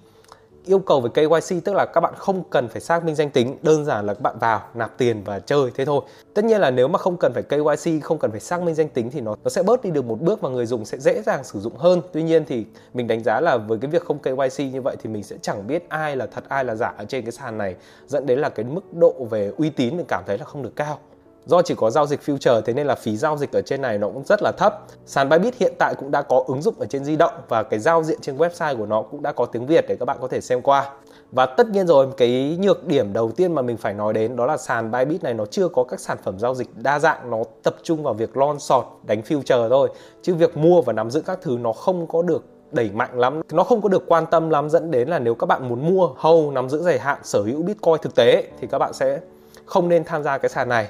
yêu 0.68 0.80
cầu 0.80 1.02
về 1.02 1.10
KYC 1.14 1.66
tức 1.66 1.74
là 1.74 1.86
các 1.86 2.02
bạn 2.02 2.14
không 2.18 2.44
cần 2.50 2.68
phải 2.68 2.81
xác 2.81 3.06
minh 3.06 3.16
danh 3.16 3.30
tính, 3.30 3.58
đơn 3.62 3.86
giản 3.86 4.06
là 4.06 4.14
các 4.14 4.22
bạn 4.22 4.40
vào, 4.40 4.62
nạp 4.74 4.98
tiền 4.98 5.24
và 5.24 5.40
chơi, 5.40 5.72
thế 5.75 5.86
thôi. 5.86 6.02
Tất 6.34 6.46
nhiên 6.46 6.62
là 6.62 6.72
nếu 6.72 6.88
mà 6.88 7.00
không 7.00 7.18
cần 7.18 7.34
phải 7.34 7.44
KYC 7.44 8.04
không 8.04 8.18
cần 8.18 8.31
phải 8.31 8.40
xác 8.40 8.62
minh 8.62 8.75
danh 8.75 8.90
tính 8.90 9.12
thì 9.12 9.22
nó 9.22 9.36
nó 9.44 9.50
sẽ 9.50 9.64
bớt 9.64 9.84
đi 9.84 9.92
được 9.92 10.06
một 10.06 10.22
bước 10.22 10.42
và 10.42 10.50
người 10.50 10.66
dùng 10.66 10.86
sẽ 10.86 10.98
dễ 11.00 11.22
dàng 11.22 11.44
sử 11.44 11.60
dụng 11.60 11.78
hơn. 11.78 12.02
Tuy 12.14 12.24
nhiên 12.24 12.46
thì 12.46 12.66
mình 12.94 13.08
đánh 13.08 13.24
giá 13.24 13.42
là 13.42 13.58
với 13.58 13.78
cái 13.78 13.92
việc 13.92 14.06
không 14.06 14.19
KYC 14.19 14.60
như 14.60 14.81
vậy 14.81 14.96
thì 15.04 15.10
mình 15.10 15.24
sẽ 15.24 15.36
chẳng 15.42 15.68
biết 15.68 15.90
ai 15.90 16.16
là 16.16 16.25
thật, 16.25 16.44
ai 16.48 16.66
là 16.66 16.75
giả 16.75 16.94
ở 16.98 17.06
trên 17.06 17.25
cái 17.25 17.31
sàn 17.31 17.58
này, 17.58 17.75
dẫn 18.08 18.25
đến 18.25 18.40
là 18.40 18.50
cái 18.50 18.66
mức 18.66 18.94
độ 18.94 19.13
về 19.30 19.52
uy 19.58 19.70
tín 19.70 19.98
mình 19.98 20.06
cảm 20.08 20.24
thấy 20.28 20.38
là 20.38 20.46
không 20.46 20.63
được 20.63 20.75
cao. 20.75 21.00
Do 21.48 21.62
chỉ 21.62 21.76
có 21.76 21.90
giao 21.90 22.06
dịch 22.06 22.20
future 22.26 22.62
thế 22.62 22.74
nên 22.74 22.88
là 22.88 22.96
phí 22.96 23.18
giao 23.18 23.38
dịch 23.38 23.52
ở 23.52 23.62
trên 23.62 23.82
này 23.82 23.98
nó 23.98 24.10
cũng 24.10 24.24
rất 24.26 24.40
là 24.42 24.52
thấp. 24.58 24.84
Sàn 25.06 25.30
Bybit 25.30 25.56
hiện 25.56 25.74
tại 25.80 25.96
cũng 26.00 26.12
đã 26.12 26.22
có 26.22 26.44
ứng 26.48 26.62
dụng 26.62 26.76
ở 26.80 26.86
trên 26.86 27.04
di 27.04 27.16
động 27.16 27.34
và 27.48 27.64
cái 27.64 27.80
giao 27.80 28.04
diện 28.04 28.18
trên 28.22 28.38
website 28.38 28.78
của 28.78 28.86
nó 28.86 29.02
cũng 29.02 29.22
đã 29.22 29.32
có 29.32 29.46
tiếng 29.46 29.66
Việt 29.66 29.86
để 29.88 29.96
các 29.96 30.06
bạn 30.06 30.18
có 30.22 30.28
thể 30.28 30.42
xem 30.42 30.62
qua. 30.62 30.92
Và 31.32 31.46
tất 31.46 31.68
nhiên 31.68 31.88
rồi, 31.88 32.08
cái 32.18 32.58
nhược 32.62 32.88
điểm 32.88 33.14
đầu 33.14 33.32
tiên 33.32 33.56
mà 33.56 33.62
mình 33.62 33.78
phải 33.78 33.94
nói 33.94 34.14
đến 34.14 34.36
đó 34.36 34.46
là 34.46 34.58
sàn 34.58 34.92
Bybit 34.92 35.24
này 35.24 35.34
nó 35.34 35.46
chưa 35.46 35.68
có 35.68 35.84
các 35.84 36.00
sản 36.00 36.18
phẩm 36.24 36.40
giao 36.40 36.56
dịch 36.56 36.68
đa 36.76 37.00
dạng, 37.00 37.32
nó 37.32 37.38
tập 37.64 37.76
trung 37.84 38.04
vào 38.04 38.14
việc 38.14 38.38
lon 38.38 38.60
sọt 38.60 38.86
đánh 39.04 39.22
future 39.22 39.70
thôi. 39.70 39.90
Chứ 40.22 40.36
việc 40.36 40.58
mua 40.58 40.82
và 40.82 40.94
nắm 40.94 41.12
giữ 41.12 41.22
các 41.22 41.40
thứ 41.42 41.58
nó 41.62 41.74
không 41.74 42.08
có 42.08 42.22
được 42.22 42.44
đẩy 42.72 42.90
mạnh 42.94 43.20
lắm 43.20 43.42
nó 43.52 43.64
không 43.64 43.82
có 43.82 43.90
được 43.90 44.04
quan 44.08 44.26
tâm 44.26 44.50
lắm 44.50 44.70
dẫn 44.70 44.92
đến 44.92 45.10
là 45.10 45.20
nếu 45.20 45.36
các 45.36 45.46
bạn 45.46 45.70
muốn 45.70 45.90
mua 45.90 46.10
hold 46.18 46.54
nắm 46.54 46.70
giữ 46.70 46.82
dài 46.82 47.00
hạn 47.00 47.20
sở 47.24 47.42
hữu 47.46 47.64
bitcoin 47.64 47.96
thực 48.02 48.16
tế 48.16 48.44
thì 48.60 48.68
các 48.68 48.78
bạn 48.78 48.94
sẽ 48.94 49.20
không 49.66 49.90
nên 49.90 50.04
tham 50.04 50.24
gia 50.24 50.38
cái 50.38 50.50
sàn 50.50 50.70
này 50.70 50.88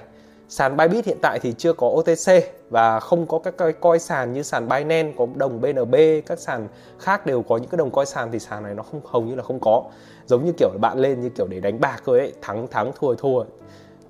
Sàn 0.49 0.77
Bybit 0.77 1.05
hiện 1.05 1.17
tại 1.21 1.39
thì 1.39 1.53
chưa 1.57 1.73
có 1.73 1.87
OTC 1.87 2.31
và 2.69 2.99
không 2.99 3.27
có 3.27 3.39
các 3.39 3.57
cái 3.57 3.73
coi 3.73 3.99
sàn 3.99 4.33
như 4.33 4.43
sàn 4.43 4.69
Binance 4.69 5.13
có 5.17 5.27
đồng 5.35 5.61
BNB, 5.61 5.95
các 6.25 6.39
sàn 6.39 6.67
khác 6.99 7.25
đều 7.25 7.41
có 7.41 7.57
những 7.57 7.69
cái 7.69 7.77
đồng 7.77 7.91
coi 7.91 8.05
sàn 8.05 8.29
thì 8.31 8.39
sàn 8.39 8.63
này 8.63 8.73
nó 8.75 8.83
không 8.83 9.01
hầu 9.05 9.21
như 9.21 9.35
là 9.35 9.43
không 9.43 9.59
có. 9.59 9.83
Giống 10.25 10.45
như 10.45 10.51
kiểu 10.57 10.69
bạn 10.81 10.99
lên 10.99 11.21
như 11.21 11.29
kiểu 11.29 11.47
để 11.47 11.59
đánh 11.59 11.79
bạc 11.79 12.01
thôi 12.05 12.19
ấy, 12.19 12.33
thắng 12.41 12.67
thắng 12.67 12.91
thua 12.99 13.15
thua 13.15 13.43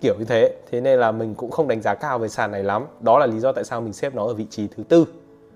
kiểu 0.02 0.16
như 0.20 0.26
thế. 0.26 0.56
Thế 0.72 0.82
nên 0.82 1.00
là 1.00 1.12
mình 1.12 1.36
cũng 1.36 1.52
không 1.52 1.68
đánh 1.68 1.82
giá 1.82 1.96
cao 1.96 2.20
về 2.20 2.28
sàn 2.28 2.52
này 2.52 2.64
lắm. 2.64 2.86
Đó 3.00 3.20
là 3.20 3.26
lý 3.26 3.40
do 3.40 3.52
tại 3.52 3.64
sao 3.64 3.82
mình 3.82 3.94
xếp 3.94 4.16
nó 4.16 4.26
ở 4.26 4.34
vị 4.34 4.46
trí 4.50 4.68
thứ 4.78 4.84
tư. 4.90 5.06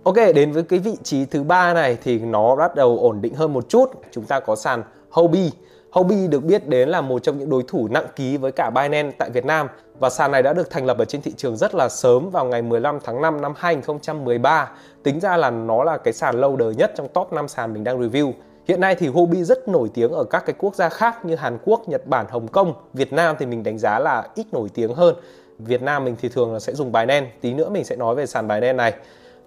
Ok, 0.03 0.15
đến 0.35 0.51
với 0.51 0.63
cái 0.63 0.79
vị 0.79 0.97
trí 1.03 1.25
thứ 1.25 1.43
ba 1.43 1.73
này 1.73 1.97
thì 2.03 2.19
nó 2.19 2.55
bắt 2.55 2.75
đầu 2.75 2.97
ổn 3.01 3.21
định 3.21 3.33
hơn 3.33 3.53
một 3.53 3.69
chút. 3.69 3.91
Chúng 4.11 4.25
ta 4.25 4.39
có 4.39 4.55
sàn 4.55 4.83
Hobi. 5.09 5.51
Hobi 5.91 6.27
được 6.27 6.43
biết 6.43 6.67
đến 6.67 6.89
là 6.89 7.01
một 7.01 7.23
trong 7.23 7.37
những 7.37 7.49
đối 7.49 7.63
thủ 7.67 7.87
nặng 7.91 8.05
ký 8.15 8.37
với 8.37 8.51
cả 8.51 8.69
Binance 8.69 9.15
tại 9.17 9.29
Việt 9.29 9.45
Nam 9.45 9.67
và 9.99 10.09
sàn 10.09 10.31
này 10.31 10.43
đã 10.43 10.53
được 10.53 10.69
thành 10.69 10.85
lập 10.85 10.97
ở 10.97 11.05
trên 11.05 11.21
thị 11.21 11.33
trường 11.37 11.57
rất 11.57 11.75
là 11.75 11.89
sớm 11.89 12.29
vào 12.29 12.45
ngày 12.45 12.61
15 12.61 12.99
tháng 13.03 13.21
5 13.21 13.41
năm 13.41 13.53
2013. 13.57 14.71
Tính 15.03 15.19
ra 15.19 15.37
là 15.37 15.49
nó 15.49 15.83
là 15.83 15.97
cái 15.97 16.13
sàn 16.13 16.41
lâu 16.41 16.55
đời 16.55 16.75
nhất 16.75 16.91
trong 16.95 17.07
top 17.13 17.33
5 17.33 17.47
sàn 17.47 17.73
mình 17.73 17.83
đang 17.83 18.01
review. 18.01 18.31
Hiện 18.67 18.79
nay 18.79 18.95
thì 18.95 19.07
Hobi 19.07 19.43
rất 19.43 19.67
nổi 19.67 19.89
tiếng 19.93 20.11
ở 20.11 20.23
các 20.23 20.43
cái 20.45 20.55
quốc 20.57 20.75
gia 20.75 20.89
khác 20.89 21.25
như 21.25 21.35
Hàn 21.35 21.57
Quốc, 21.65 21.89
Nhật 21.89 22.07
Bản, 22.07 22.25
Hồng 22.29 22.47
Kông. 22.47 22.73
Việt 22.93 23.13
Nam 23.13 23.35
thì 23.39 23.45
mình 23.45 23.63
đánh 23.63 23.77
giá 23.77 23.99
là 23.99 24.27
ít 24.35 24.45
nổi 24.51 24.69
tiếng 24.73 24.93
hơn. 24.93 25.15
Việt 25.59 25.81
Nam 25.81 26.05
mình 26.05 26.15
thì 26.21 26.29
thường 26.29 26.53
là 26.53 26.59
sẽ 26.59 26.73
dùng 26.73 26.91
Binance. 26.91 27.31
Tí 27.41 27.53
nữa 27.53 27.69
mình 27.69 27.83
sẽ 27.83 27.95
nói 27.95 28.15
về 28.15 28.25
sàn 28.25 28.47
Binance 28.47 28.73
này. 28.73 28.93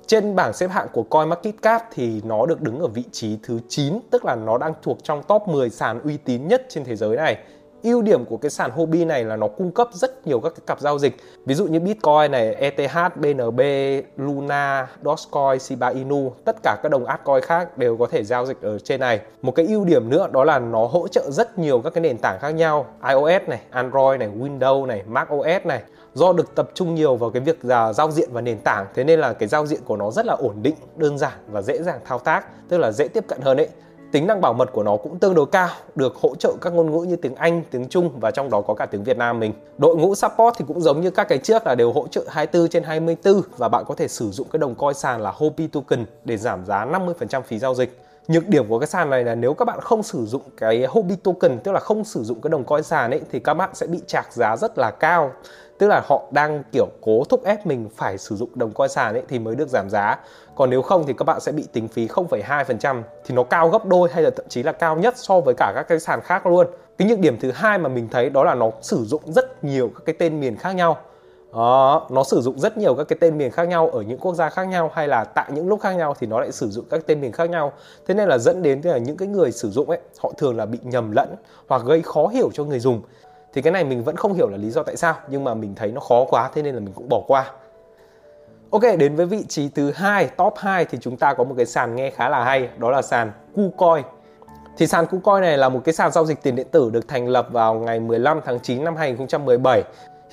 Trên 0.07 0.37
bảng 0.37 0.53
xếp 0.53 0.71
hạng 0.71 0.87
của 0.93 1.03
CoinMarketCap 1.03 1.83
thì 1.93 2.21
nó 2.25 2.47
được 2.47 2.63
đứng 2.63 2.81
ở 2.81 2.87
vị 2.87 3.05
trí 3.13 3.39
thứ 3.43 3.61
9, 3.69 3.99
tức 4.11 4.25
là 4.25 4.35
nó 4.35 4.59
đang 4.59 4.75
thuộc 4.83 4.99
trong 5.03 5.23
top 5.23 5.49
10 5.49 5.71
sàn 5.71 6.01
uy 6.01 6.17
tín 6.17 6.49
nhất 6.49 6.67
trên 6.69 6.85
thế 6.85 6.97
giới 6.97 7.17
này. 7.17 7.37
Ưu 7.83 8.03
điểm 8.03 8.25
của 8.25 8.37
cái 8.37 8.51
sàn 8.51 8.71
hobby 8.71 9.05
này 9.05 9.25
là 9.25 9.37
nó 9.37 9.49
cung 9.49 9.71
cấp 9.71 9.89
rất 9.93 10.27
nhiều 10.27 10.41
các 10.41 10.49
cái 10.49 10.63
cặp 10.67 10.81
giao 10.81 10.99
dịch. 10.99 11.17
Ví 11.47 11.55
dụ 11.55 11.67
như 11.67 11.81
Bitcoin 11.81 12.31
này, 12.31 12.55
ETH, 12.55 13.17
BNB, 13.17 13.61
Luna, 14.17 14.89
Dogecoin, 15.05 15.61
Shiba 15.61 15.89
Inu 15.89 16.33
tất 16.45 16.57
cả 16.63 16.77
các 16.83 16.89
đồng 16.89 17.05
altcoin 17.05 17.41
khác 17.43 17.79
đều 17.79 17.97
có 17.97 18.07
thể 18.07 18.25
giao 18.25 18.47
dịch 18.47 18.63
ở 18.63 18.79
trên 18.79 19.01
này. 19.01 19.21
Một 19.43 19.53
cái 19.53 19.67
ưu 19.67 19.85
điểm 19.85 20.11
nữa 20.11 20.29
đó 20.33 20.45
là 20.45 20.59
nó 20.59 20.87
hỗ 20.87 21.09
trợ 21.09 21.31
rất 21.31 21.59
nhiều 21.59 21.81
các 21.85 21.95
cái 21.95 22.03
nền 22.03 22.19
tảng 22.19 22.39
khác 22.41 22.51
nhau. 22.51 22.87
iOS 23.09 23.49
này, 23.49 23.61
Android 23.71 24.21
này, 24.21 24.29
Windows 24.39 24.87
này, 24.87 25.03
macOS 25.07 25.65
này 25.65 25.83
do 26.15 26.33
được 26.33 26.55
tập 26.55 26.71
trung 26.75 26.95
nhiều 26.95 27.17
vào 27.17 27.31
cái 27.31 27.43
việc 27.43 27.65
là 27.65 27.93
giao 27.93 28.11
diện 28.11 28.29
và 28.33 28.41
nền 28.41 28.59
tảng 28.59 28.87
thế 28.95 29.05
nên 29.05 29.21
là 29.21 29.33
cái 29.33 29.49
giao 29.49 29.67
diện 29.67 29.81
của 29.85 29.97
nó 29.97 30.11
rất 30.11 30.27
là 30.27 30.35
ổn 30.35 30.55
định 30.63 30.75
đơn 30.97 31.19
giản 31.19 31.33
và 31.49 31.63
dễ 31.63 31.83
dàng 31.83 32.01
thao 32.05 32.19
tác 32.19 32.69
tức 32.69 32.79
là 32.79 32.93
dễ 32.93 33.09
tiếp 33.09 33.25
cận 33.29 33.41
hơn 33.41 33.57
ấy 33.57 33.69
tính 34.15 34.27
năng 34.27 34.41
bảo 34.41 34.53
mật 34.53 34.73
của 34.73 34.83
nó 34.83 34.97
cũng 34.97 35.19
tương 35.19 35.35
đối 35.35 35.47
cao 35.47 35.69
được 35.95 36.17
hỗ 36.17 36.35
trợ 36.35 36.53
các 36.61 36.73
ngôn 36.73 36.93
ngữ 36.93 37.03
như 37.03 37.17
tiếng 37.17 37.35
Anh, 37.35 37.63
tiếng 37.71 37.89
Trung 37.89 38.11
và 38.21 38.31
trong 38.31 38.51
đó 38.51 38.61
có 38.61 38.75
cả 38.75 38.87
tiếng 38.87 39.05
Việt 39.05 39.19
Nam 39.19 39.41
mình. 39.41 39.53
Đội 39.79 39.97
ngũ 39.97 40.15
support 40.15 40.57
thì 40.59 40.65
cũng 40.69 40.81
giống 40.81 41.01
như 41.01 41.11
các 41.11 41.29
cái 41.29 41.39
trước 41.39 41.67
là 41.67 41.75
đều 41.75 41.93
hỗ 41.93 42.07
trợ 42.09 42.25
24 42.29 42.69
trên 42.69 42.83
24 42.83 43.43
và 43.57 43.69
bạn 43.69 43.85
có 43.89 43.95
thể 43.95 44.09
sử 44.09 44.31
dụng 44.31 44.47
cái 44.53 44.59
đồng 44.59 44.75
coin 44.75 44.95
sàn 44.95 45.21
là 45.21 45.33
Hopi 45.35 45.67
Token 45.67 46.05
để 46.25 46.37
giảm 46.37 46.67
giá 46.67 46.87
50% 46.87 47.43
phí 47.43 47.59
giao 47.59 47.75
dịch. 47.75 48.04
Nhược 48.29 48.49
điểm 48.49 48.69
của 48.69 48.79
cái 48.79 48.87
sàn 48.87 49.11
này 49.11 49.25
là 49.25 49.35
nếu 49.35 49.55
các 49.55 49.65
bạn 49.65 49.81
không 49.81 50.03
sử 50.03 50.27
dụng 50.27 50.43
cái 50.57 50.87
hobby 50.89 51.17
Token 51.17 51.59
tức 51.59 51.73
là 51.73 51.81
không 51.81 52.05
sử 52.05 52.25
dụng 52.25 52.41
cái 52.41 52.51
đồng 52.51 52.65
coin 52.65 52.83
sàn 52.83 53.11
ấy 53.11 53.21
thì 53.33 53.41
các 53.41 53.55
bạn 53.55 53.71
sẽ 53.75 53.87
bị 53.87 54.01
chạc 54.07 54.33
giá 54.33 54.57
rất 54.57 54.79
là 54.79 54.91
cao. 54.91 55.33
Tức 55.79 55.87
là 55.87 56.03
họ 56.05 56.23
đang 56.31 56.63
kiểu 56.73 56.87
cố 57.01 57.25
thúc 57.29 57.45
ép 57.45 57.67
mình 57.67 57.89
phải 57.97 58.19
sử 58.19 58.37
dụng 58.37 58.49
đồng 58.55 58.73
coin 58.73 58.91
sàn 58.91 59.15
ấy 59.15 59.23
thì 59.29 59.39
mới 59.39 59.55
được 59.55 59.69
giảm 59.69 59.91
giá. 59.91 60.19
Còn 60.55 60.71
nếu 60.71 60.83
không 60.83 61.05
thì 61.07 61.15
các 61.19 61.25
bạn 61.25 61.41
sẽ 61.41 61.53
bị 61.53 61.65
tính 61.73 61.89
phí 61.89 62.07
0,2% 62.07 63.03
thì 63.25 63.35
nó 63.35 63.43
cao 63.43 63.69
gấp 63.69 63.85
đôi 63.87 64.09
hay 64.13 64.23
là 64.23 64.31
thậm 64.37 64.47
chí 64.49 64.63
là 64.63 64.73
cao 64.73 64.97
nhất 64.97 65.15
so 65.17 65.41
với 65.41 65.55
cả 65.57 65.73
các 65.75 65.89
cái 65.89 66.01
sàn 66.01 66.21
khác 66.21 66.47
luôn. 66.47 66.67
Cái 66.99 67.09
nhược 67.09 67.19
điểm 67.19 67.37
thứ 67.41 67.51
hai 67.51 67.79
mà 67.79 67.89
mình 67.89 68.09
thấy 68.11 68.31
đó 68.31 68.45
là 68.45 68.55
nó 68.55 68.71
sử 68.83 69.05
dụng 69.05 69.23
rất 69.27 69.65
nhiều 69.65 69.91
các 69.95 70.03
cái 70.07 70.15
tên 70.19 70.41
miền 70.41 70.57
khác 70.57 70.73
nhau 70.73 70.99
đó, 71.55 72.07
nó 72.11 72.25
sử 72.25 72.41
dụng 72.41 72.59
rất 72.59 72.79
nhiều 72.79 72.95
các 72.95 73.05
cái 73.09 73.17
tên 73.21 73.39
miền 73.39 73.51
khác 73.51 73.69
nhau 73.69 73.89
ở 73.89 74.03
những 74.03 74.19
quốc 74.19 74.35
gia 74.35 74.49
khác 74.49 74.65
nhau 74.65 74.91
hay 74.95 75.09
là 75.09 75.25
tại 75.25 75.51
những 75.53 75.69
lúc 75.69 75.81
khác 75.81 75.93
nhau 75.93 76.15
thì 76.19 76.27
nó 76.27 76.41
lại 76.41 76.53
sử 76.53 76.71
dụng 76.71 76.85
các 76.91 77.07
tên 77.07 77.21
miền 77.21 77.33
khác 77.33 77.51
nhau 77.51 77.73
thế 78.07 78.15
nên 78.15 78.29
là 78.29 78.39
dẫn 78.39 78.63
đến 78.63 78.81
là 78.85 78.99
những 78.99 79.17
cái 79.17 79.29
người 79.29 79.53
sử 79.53 79.71
dụng 79.71 79.91
ấy 79.91 79.99
họ 80.19 80.33
thường 80.39 80.57
là 80.57 80.67
bị 80.67 80.79
nhầm 80.83 81.13
lẫn 81.13 81.35
hoặc 81.69 81.83
gây 81.85 82.03
khó 82.03 82.27
hiểu 82.27 82.51
cho 82.55 82.65
người 82.65 82.81
dùng 82.81 83.03
thì 83.53 83.63
cái 83.63 83.73
này 83.73 83.85
mình 83.85 84.05
vẫn 84.05 84.17
không 84.17 84.33
hiểu 84.33 84.49
là 84.49 84.57
lý 84.57 84.71
do 84.71 84.83
tại 84.83 84.97
sao 84.97 85.15
nhưng 85.29 85.45
mà 85.45 85.55
mình 85.55 85.75
thấy 85.75 85.93
nó 85.93 86.01
khó 86.01 86.25
quá 86.31 86.51
thế 86.55 86.63
nên 86.63 86.75
là 86.75 86.81
mình 86.81 86.93
cũng 86.95 87.09
bỏ 87.09 87.23
qua 87.27 87.51
Ok, 88.71 88.83
đến 88.99 89.17
với 89.17 89.27
vị 89.27 89.45
trí 89.49 89.69
thứ 89.69 89.93
hai, 89.95 90.29
top 90.37 90.55
2 90.57 90.85
thì 90.85 90.99
chúng 91.01 91.17
ta 91.17 91.35
có 91.35 91.45
một 91.45 91.55
cái 91.57 91.67
sàn 91.67 91.97
nghe 91.97 92.11
khá 92.11 92.29
là 92.29 92.45
hay, 92.45 92.69
đó 92.79 92.91
là 92.91 93.03
sàn 93.03 93.33
KuCoin. 93.55 94.05
Thì 94.77 94.87
sàn 94.87 95.07
KuCoin 95.07 95.43
này 95.43 95.59
là 95.59 95.69
một 95.69 95.81
cái 95.85 95.93
sàn 95.93 96.13
giao 96.13 96.25
dịch 96.25 96.43
tiền 96.43 96.57
điện 96.57 96.67
tử 96.71 96.91
được 96.91 97.09
thành 97.09 97.29
lập 97.29 97.49
vào 97.53 97.75
ngày 97.75 98.01
15 98.01 98.41
tháng 98.45 98.61
9 98.61 98.85
năm 98.85 98.97
2017. 98.97 99.83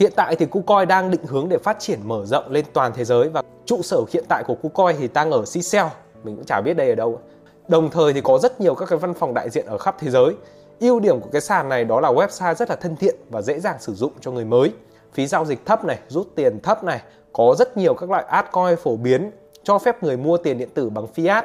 Hiện 0.02 0.12
tại 0.16 0.36
thì 0.36 0.46
KuCoin 0.46 0.88
đang 0.88 1.12
định 1.12 1.22
hướng 1.28 1.50
để 1.50 1.58
phát 1.58 1.80
triển 1.80 2.00
mở 2.04 2.26
rộng 2.26 2.52
lên 2.52 2.66
toàn 2.74 2.92
thế 2.96 3.06
giới 3.06 3.30
và 3.30 3.42
trụ 3.66 3.82
sở 3.82 3.98
hiện 4.14 4.24
tại 4.30 4.44
của 4.48 4.56
KuCoin 4.56 4.96
thì 5.00 5.10
đang 5.14 5.32
ở 5.32 5.46
Seychelles, 5.46 5.94
mình 6.24 6.36
cũng 6.36 6.46
chả 6.46 6.62
biết 6.62 6.74
đây 6.74 6.90
ở 6.90 6.96
đâu. 6.96 7.20
Đồng 7.68 7.90
thời 7.90 8.14
thì 8.14 8.22
có 8.22 8.38
rất 8.38 8.62
nhiều 8.62 8.76
các 8.76 8.90
cái 8.90 9.00
văn 9.00 9.14
phòng 9.14 9.34
đại 9.34 9.50
diện 9.50 9.66
ở 9.66 9.78
khắp 9.78 9.96
thế 10.00 10.10
giới. 10.10 10.36
Ưu 10.80 11.00
điểm 11.00 11.20
của 11.20 11.30
cái 11.32 11.42
sàn 11.42 11.70
này 11.70 11.86
đó 11.86 12.00
là 12.00 12.12
website 12.12 12.54
rất 12.54 12.70
là 12.70 12.76
thân 12.76 12.96
thiện 12.96 13.16
và 13.30 13.42
dễ 13.42 13.60
dàng 13.60 13.76
sử 13.80 13.94
dụng 13.94 14.12
cho 14.22 14.32
người 14.32 14.46
mới. 14.46 14.72
Phí 15.14 15.28
giao 15.28 15.46
dịch 15.46 15.66
thấp 15.66 15.86
này, 15.86 16.00
rút 16.08 16.28
tiền 16.36 16.60
thấp 16.64 16.84
này, 16.84 17.02
có 17.34 17.56
rất 17.58 17.78
nhiều 17.78 17.94
các 17.94 18.10
loại 18.10 18.24
altcoin 18.24 18.76
phổ 18.84 18.96
biến 18.96 19.32
cho 19.64 19.80
phép 19.80 20.04
người 20.04 20.18
mua 20.18 20.38
tiền 20.38 20.58
điện 20.58 20.70
tử 20.74 20.90
bằng 20.90 21.06
fiat 21.16 21.44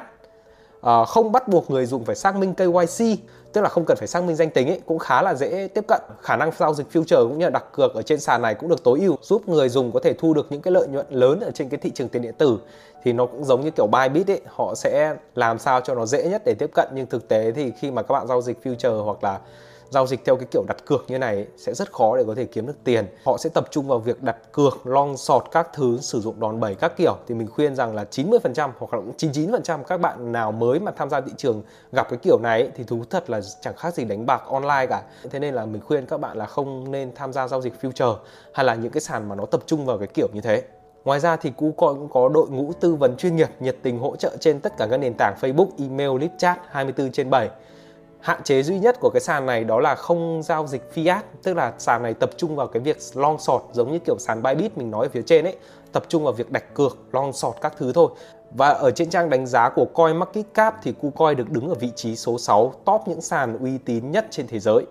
uh, 0.81 1.09
không 1.09 1.33
bắt 1.33 1.49
buộc 1.49 1.71
người 1.71 1.87
dùng 1.87 2.05
phải 2.05 2.17
xác 2.17 2.37
minh 2.37 2.55
KYC 2.55 3.19
tức 3.57 3.63
là 3.63 3.69
không 3.69 3.85
cần 3.85 3.97
phải 3.97 4.09
xác 4.09 4.25
minh 4.25 4.37
danh 4.37 4.51
tính 4.51 4.69
ấy 4.69 4.81
cũng 4.87 4.99
khá 4.99 5.23
là 5.23 5.35
dễ 5.35 5.69
tiếp 5.75 5.85
cận. 5.89 6.01
Khả 6.23 6.37
năng 6.37 6.51
giao 6.59 6.75
dịch 6.75 6.87
future 6.93 7.29
cũng 7.29 7.39
như 7.39 7.45
là 7.45 7.51
đặt 7.51 7.65
cược 7.73 7.95
ở 7.95 8.03
trên 8.03 8.21
sàn 8.21 8.43
này 8.43 8.55
cũng 8.55 8.69
được 8.69 8.85
tối 8.85 9.01
ưu 9.01 9.17
giúp 9.23 9.49
người 9.49 9.69
dùng 9.69 9.93
có 9.93 10.01
thể 10.01 10.13
thu 10.19 10.35
được 10.35 10.47
những 10.51 10.63
cái 10.63 10.73
lợi 10.73 10.87
nhuận 10.89 11.07
lớn 11.11 11.41
ở 11.41 11.51
trên 11.51 11.69
cái 11.69 11.79
thị 11.79 11.91
trường 11.95 12.09
tiền 12.09 12.23
điện 12.23 12.35
tử. 12.39 12.59
Thì 13.05 13.13
nó 13.13 13.27
cũng 13.27 13.45
giống 13.45 13.61
như 13.61 13.71
kiểu 13.71 13.87
Bybit 13.87 14.31
ấy 14.31 14.41
họ 14.47 14.75
sẽ 14.75 15.15
làm 15.35 15.59
sao 15.59 15.81
cho 15.81 15.95
nó 15.95 16.07
dễ 16.07 16.29
nhất 16.29 16.43
để 16.45 16.55
tiếp 16.59 16.71
cận 16.75 16.89
nhưng 16.95 17.07
thực 17.07 17.29
tế 17.29 17.53
thì 17.53 17.73
khi 17.81 17.91
mà 17.91 18.03
các 18.03 18.13
bạn 18.13 18.27
giao 18.27 18.43
dịch 18.43 18.59
future 18.65 19.03
hoặc 19.03 19.25
là 19.25 19.39
giao 19.91 20.07
dịch 20.07 20.25
theo 20.25 20.37
cái 20.37 20.47
kiểu 20.51 20.65
đặt 20.69 20.77
cược 20.87 21.05
như 21.09 21.19
này 21.19 21.47
sẽ 21.57 21.75
rất 21.75 21.93
khó 21.93 22.17
để 22.17 22.25
có 22.27 22.35
thể 22.35 22.45
kiếm 22.45 22.67
được 22.67 22.85
tiền. 22.85 23.07
Họ 23.25 23.37
sẽ 23.39 23.51
tập 23.55 23.69
trung 23.71 23.89
vào 23.89 23.99
việc 23.99 24.23
đặt 24.23 24.37
cược 24.53 24.87
long 24.87 25.17
sọt 25.17 25.45
các 25.53 25.69
thứ 25.73 25.99
sử 26.01 26.21
dụng 26.21 26.41
đòn 26.41 26.61
bẩy 26.61 26.75
các 26.75 26.93
kiểu. 26.97 27.17
Thì 27.29 27.35
mình 27.35 27.49
khuyên 27.51 27.75
rằng 27.75 27.95
là 27.95 28.05
90% 28.11 28.71
hoặc 28.79 28.95
là 28.95 29.01
99% 29.19 29.83
các 29.83 30.01
bạn 30.01 30.33
nào 30.33 30.53
mới 30.53 30.81
mà 30.81 30.93
tham 30.97 31.11
gia 31.11 31.21
thị 31.21 31.33
trường 31.37 31.63
gặp 31.93 32.07
cái 32.11 32.19
kiểu 32.23 32.39
này 32.43 32.71
thì 32.77 32.85
thú 32.85 33.03
thật 33.11 33.31
là 33.31 33.41
chẳng 33.61 33.77
khác 33.77 33.95
gì 33.95 34.05
đánh 34.05 34.27
bạc 34.27 34.43
online 34.47 34.87
cả. 34.87 35.03
Thế 35.31 35.39
nên 35.39 35.55
là 35.55 35.67
mình 35.67 35.83
khuyên 35.83 36.07
các 36.07 36.21
bạn 36.21 36.37
là 36.37 36.47
không 36.47 36.91
nên 36.91 37.15
tham 37.15 37.33
gia 37.33 37.49
giao 37.49 37.61
dịch 37.61 37.73
future 37.83 38.17
hay 38.53 38.67
là 38.67 38.75
những 38.75 38.93
cái 38.93 39.01
sàn 39.01 39.29
mà 39.29 39.35
nó 39.35 39.47
tập 39.47 39.61
trung 39.67 39.87
vào 39.87 39.99
cái 39.99 40.09
kiểu 40.15 40.29
như 40.33 40.41
thế. 40.41 40.63
Ngoài 41.05 41.21
ra 41.21 41.37
thì 41.37 41.51
KuCoin 41.57 41.97
cũng 41.97 42.09
có 42.09 42.29
đội 42.29 42.49
ngũ 42.49 42.73
tư 42.81 42.95
vấn 42.95 43.17
chuyên 43.17 43.37
nghiệp 43.37 43.49
nhiệt 43.61 43.77
tình 43.83 43.99
hỗ 43.99 44.17
trợ 44.17 44.37
trên 44.41 44.61
tất 44.61 44.73
cả 44.79 44.87
các 44.91 44.97
nền 44.97 45.15
tảng 45.19 45.35
Facebook, 45.41 45.69
email, 45.79 46.21
live 46.21 46.35
chat 46.39 46.59
24 46.71 47.13
trên 47.13 47.31
7. 47.31 47.49
Hạn 48.27 48.43
chế 48.43 48.63
duy 48.63 48.79
nhất 48.79 49.01
của 49.01 49.11
cái 49.11 49.21
sàn 49.21 49.47
này 49.47 49.65
đó 49.65 49.81
là 49.81 49.95
không 49.95 50.43
giao 50.43 50.67
dịch 50.67 50.83
fiat, 50.95 51.21
tức 51.43 51.55
là 51.55 51.73
sàn 51.79 52.03
này 52.03 52.15
tập 52.15 52.31
trung 52.37 52.57
vào 52.57 52.67
cái 52.67 52.81
việc 52.81 52.97
long 53.15 53.39
short 53.39 53.63
giống 53.73 53.93
như 53.93 53.99
kiểu 53.99 54.19
sàn 54.19 54.43
Bybit 54.43 54.79
mình 54.79 54.91
nói 54.91 55.07
ở 55.07 55.09
phía 55.13 55.23
trên 55.23 55.45
ấy, 55.45 55.57
tập 55.93 56.05
trung 56.09 56.25
vào 56.25 56.33
việc 56.33 56.51
đặt 56.53 56.75
cược, 56.75 56.99
long 57.13 57.33
short 57.33 57.57
các 57.61 57.75
thứ 57.79 57.93
thôi. 57.93 58.09
Và 58.51 58.69
ở 58.69 58.91
trên 58.91 59.11
trang 59.11 59.31
đánh 59.31 59.47
giá 59.47 59.69
của 59.69 59.85
coin 59.95 60.17
market 60.17 60.45
cap 60.55 60.77
thì 60.83 60.93
KuCoin 61.03 61.37
được 61.37 61.51
đứng 61.51 61.69
ở 61.69 61.75
vị 61.75 61.91
trí 61.97 62.17
số 62.17 62.39
6 62.39 62.73
top 62.85 63.01
những 63.07 63.21
sàn 63.21 63.59
uy 63.59 63.79
tín 63.79 64.11
nhất 64.11 64.27
trên 64.31 64.47
thế 64.47 64.59
giới. 64.59 64.87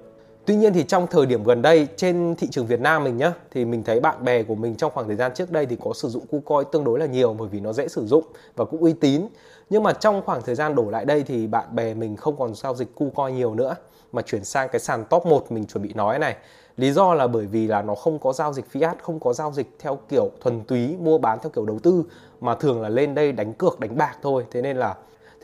Tuy 0.46 0.56
nhiên 0.56 0.74
thì 0.74 0.84
trong 0.84 1.08
thời 1.08 1.26
điểm 1.26 1.44
gần 1.44 1.62
đây 1.62 1.88
trên 1.96 2.36
thị 2.36 2.48
trường 2.52 2.68
Việt 2.68 2.80
Nam 2.80 3.04
mình 3.04 3.18
nhá 3.18 3.34
thì 3.52 3.66
mình 3.66 3.84
thấy 3.84 4.00
bạn 4.00 4.24
bè 4.24 4.44
của 4.44 4.56
mình 4.56 4.76
trong 4.76 4.92
khoảng 4.94 5.08
thời 5.08 5.16
gian 5.16 5.32
trước 5.36 5.52
đây 5.52 5.66
thì 5.66 5.78
có 5.84 5.94
sử 5.94 6.10
dụng 6.10 6.26
KuCoin 6.28 6.68
tương 6.72 6.84
đối 6.84 7.00
là 7.00 7.06
nhiều 7.06 7.34
bởi 7.34 7.48
vì 7.48 7.60
nó 7.60 7.74
dễ 7.74 7.88
sử 7.88 8.06
dụng 8.06 8.24
và 8.56 8.66
cũng 8.66 8.80
uy 8.80 8.94
tín. 8.94 9.22
Nhưng 9.70 9.84
mà 9.84 9.94
trong 9.94 10.22
khoảng 10.26 10.42
thời 10.42 10.56
gian 10.56 10.76
đổ 10.76 10.90
lại 10.90 11.06
đây 11.06 11.24
thì 11.24 11.48
bạn 11.48 11.76
bè 11.76 11.94
mình 11.94 12.16
không 12.16 12.36
còn 12.40 12.56
giao 12.56 12.76
dịch 12.76 12.96
KuCoin 12.96 13.36
nhiều 13.36 13.56
nữa 13.56 13.76
mà 14.12 14.22
chuyển 14.22 14.44
sang 14.44 14.70
cái 14.72 14.80
sàn 14.80 15.06
top 15.10 15.26
1 15.26 15.52
mình 15.52 15.66
chuẩn 15.66 15.84
bị 15.84 15.94
nói 15.94 16.20
này. 16.20 16.36
Lý 16.78 16.92
do 16.92 17.14
là 17.14 17.28
bởi 17.28 17.46
vì 17.46 17.68
là 17.68 17.82
nó 17.82 17.96
không 17.96 18.20
có 18.20 18.34
giao 18.34 18.54
dịch 18.54 18.66
fiat, 18.74 18.96
không 19.02 19.20
có 19.20 19.34
giao 19.34 19.52
dịch 19.52 19.68
theo 19.80 20.00
kiểu 20.10 20.32
thuần 20.42 20.64
túy 20.64 20.98
mua 21.00 21.18
bán 21.18 21.40
theo 21.42 21.50
kiểu 21.50 21.66
đầu 21.66 21.80
tư 21.80 22.04
mà 22.42 22.56
thường 22.56 22.82
là 22.82 22.90
lên 22.90 23.16
đây 23.16 23.32
đánh 23.32 23.54
cược 23.54 23.80
đánh 23.80 23.98
bạc 23.98 24.18
thôi. 24.22 24.46
Thế 24.52 24.62
nên 24.62 24.78
là 24.78 24.96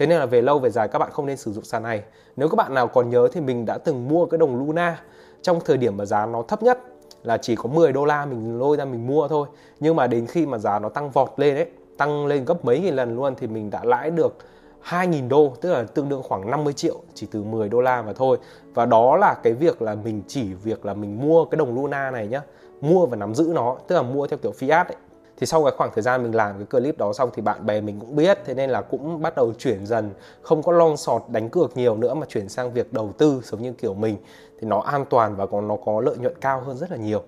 Thế 0.02 0.08
nên 0.08 0.20
là 0.20 0.26
về 0.26 0.42
lâu 0.42 0.60
về 0.60 0.70
dài 0.70 0.88
các 0.88 1.00
bạn 1.00 1.10
không 1.12 1.26
nên 1.26 1.38
sử 1.38 1.54
dụng 1.54 1.64
sàn 1.64 1.84
này. 1.84 2.04
Nếu 2.36 2.50
các 2.50 2.56
bạn 2.56 2.74
nào 2.74 2.88
còn 2.88 3.10
nhớ 3.10 3.28
thì 3.34 3.42
mình 3.42 3.66
đã 3.66 3.78
từng 3.78 4.08
mua 4.08 4.26
cái 4.26 4.38
đồng 4.38 4.56
Luna 4.56 5.02
trong 5.42 5.60
thời 5.66 5.78
điểm 5.78 5.98
mà 5.98 6.06
giá 6.06 6.26
nó 6.26 6.42
thấp 6.42 6.64
nhất 6.64 6.80
là 7.24 7.38
chỉ 7.38 7.56
có 7.56 7.70
10 7.70 7.92
đô 7.92 8.06
la 8.06 8.26
mình 8.26 8.60
lôi 8.60 8.78
ra 8.78 8.86
mình 8.86 9.08
mua 9.08 9.28
thôi. 9.28 9.48
Nhưng 9.80 9.96
mà 9.96 10.08
đến 10.08 10.28
khi 10.28 10.46
mà 10.46 10.58
giá 10.58 10.80
nó 10.80 10.90
tăng 10.90 11.10
vọt 11.10 11.30
lên 11.38 11.56
ấy, 11.56 11.66
tăng 12.02 12.26
lên 12.26 12.46
gấp 12.46 12.66
mấy 12.66 12.80
nghìn 12.80 12.96
lần 12.96 13.16
luôn 13.16 13.36
thì 13.38 13.48
mình 13.48 13.70
đã 13.70 13.84
lãi 13.84 14.12
được 14.12 14.38
2.000 14.84 15.30
đô, 15.30 15.54
tức 15.62 15.72
là 15.72 15.84
tương 15.84 16.10
đương 16.10 16.24
khoảng 16.24 16.52
50 16.52 16.74
triệu, 16.74 16.96
chỉ 17.14 17.28
từ 17.32 17.44
10 17.44 17.70
đô 17.70 17.82
la 17.82 18.02
mà 18.02 18.14
thôi. 18.14 18.38
Và 18.74 18.86
đó 18.86 19.18
là 19.18 19.34
cái 19.44 19.54
việc 19.54 19.82
là 19.82 19.96
mình 19.96 20.22
chỉ 20.28 20.54
việc 20.54 20.86
là 20.86 20.94
mình 20.94 21.22
mua 21.22 21.46
cái 21.46 21.58
đồng 21.58 21.76
Luna 21.76 22.12
này 22.12 22.28
nhá, 22.28 22.42
mua 22.82 23.06
và 23.06 23.18
nắm 23.18 23.36
giữ 23.36 23.52
nó, 23.56 23.78
tức 23.88 23.96
là 23.96 24.02
mua 24.02 24.28
theo 24.28 24.38
kiểu 24.38 24.52
fiat 24.60 24.86
ấy. 24.86 24.96
Thì 25.38 25.46
sau 25.46 25.64
cái 25.64 25.74
khoảng 25.78 25.90
thời 25.96 26.02
gian 26.02 26.24
mình 26.24 26.36
làm 26.36 26.56
cái 26.58 26.66
clip 26.66 26.98
đó 26.98 27.14
xong 27.14 27.30
thì 27.34 27.42
bạn 27.42 27.66
bè 27.66 27.82
mình 27.82 28.00
cũng 28.00 28.16
biết, 28.16 28.40
thế 28.46 28.54
nên 28.54 28.70
là 28.70 28.82
cũng 28.82 29.22
bắt 29.22 29.36
đầu 29.36 29.54
chuyển 29.58 29.86
dần, 29.86 30.10
không 30.42 30.64
có 30.64 30.72
long 30.72 30.98
sọt 30.98 31.22
đánh 31.28 31.50
cược 31.50 31.78
nhiều 31.78 31.98
nữa 31.98 32.14
mà 32.14 32.26
chuyển 32.30 32.50
sang 32.50 32.74
việc 32.74 32.94
đầu 32.94 33.14
tư 33.18 33.42
giống 33.44 33.62
như 33.62 33.74
kiểu 33.74 33.94
mình. 33.94 34.18
Thì 34.60 34.68
nó 34.68 34.80
an 34.80 35.06
toàn 35.10 35.36
và 35.36 35.46
còn 35.46 35.68
nó 35.68 35.78
có 35.86 36.02
lợi 36.02 36.18
nhuận 36.18 36.36
cao 36.42 36.62
hơn 36.62 36.78
rất 36.78 36.92
là 36.92 36.98
nhiều. 36.98 37.24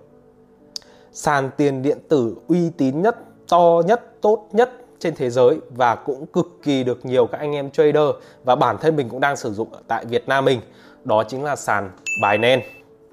Sàn 1.12 1.50
tiền 1.56 1.82
điện 1.82 1.98
tử 2.08 2.36
uy 2.48 2.70
tín 2.70 3.02
nhất 3.02 3.16
to 3.48 3.82
nhất 3.86 4.20
tốt 4.20 4.48
nhất 4.52 4.70
trên 4.98 5.14
thế 5.14 5.30
giới 5.30 5.58
và 5.70 5.94
cũng 5.94 6.26
cực 6.26 6.46
kỳ 6.62 6.84
được 6.84 7.06
nhiều 7.06 7.26
các 7.26 7.38
anh 7.38 7.52
em 7.52 7.70
trader 7.70 8.08
và 8.44 8.56
bản 8.56 8.76
thân 8.80 8.96
mình 8.96 9.08
cũng 9.08 9.20
đang 9.20 9.36
sử 9.36 9.52
dụng 9.52 9.68
tại 9.88 10.04
Việt 10.04 10.28
Nam 10.28 10.44
mình. 10.44 10.60
Đó 11.04 11.24
chính 11.28 11.44
là 11.44 11.56
sàn 11.56 11.90
Binance. 12.22 12.66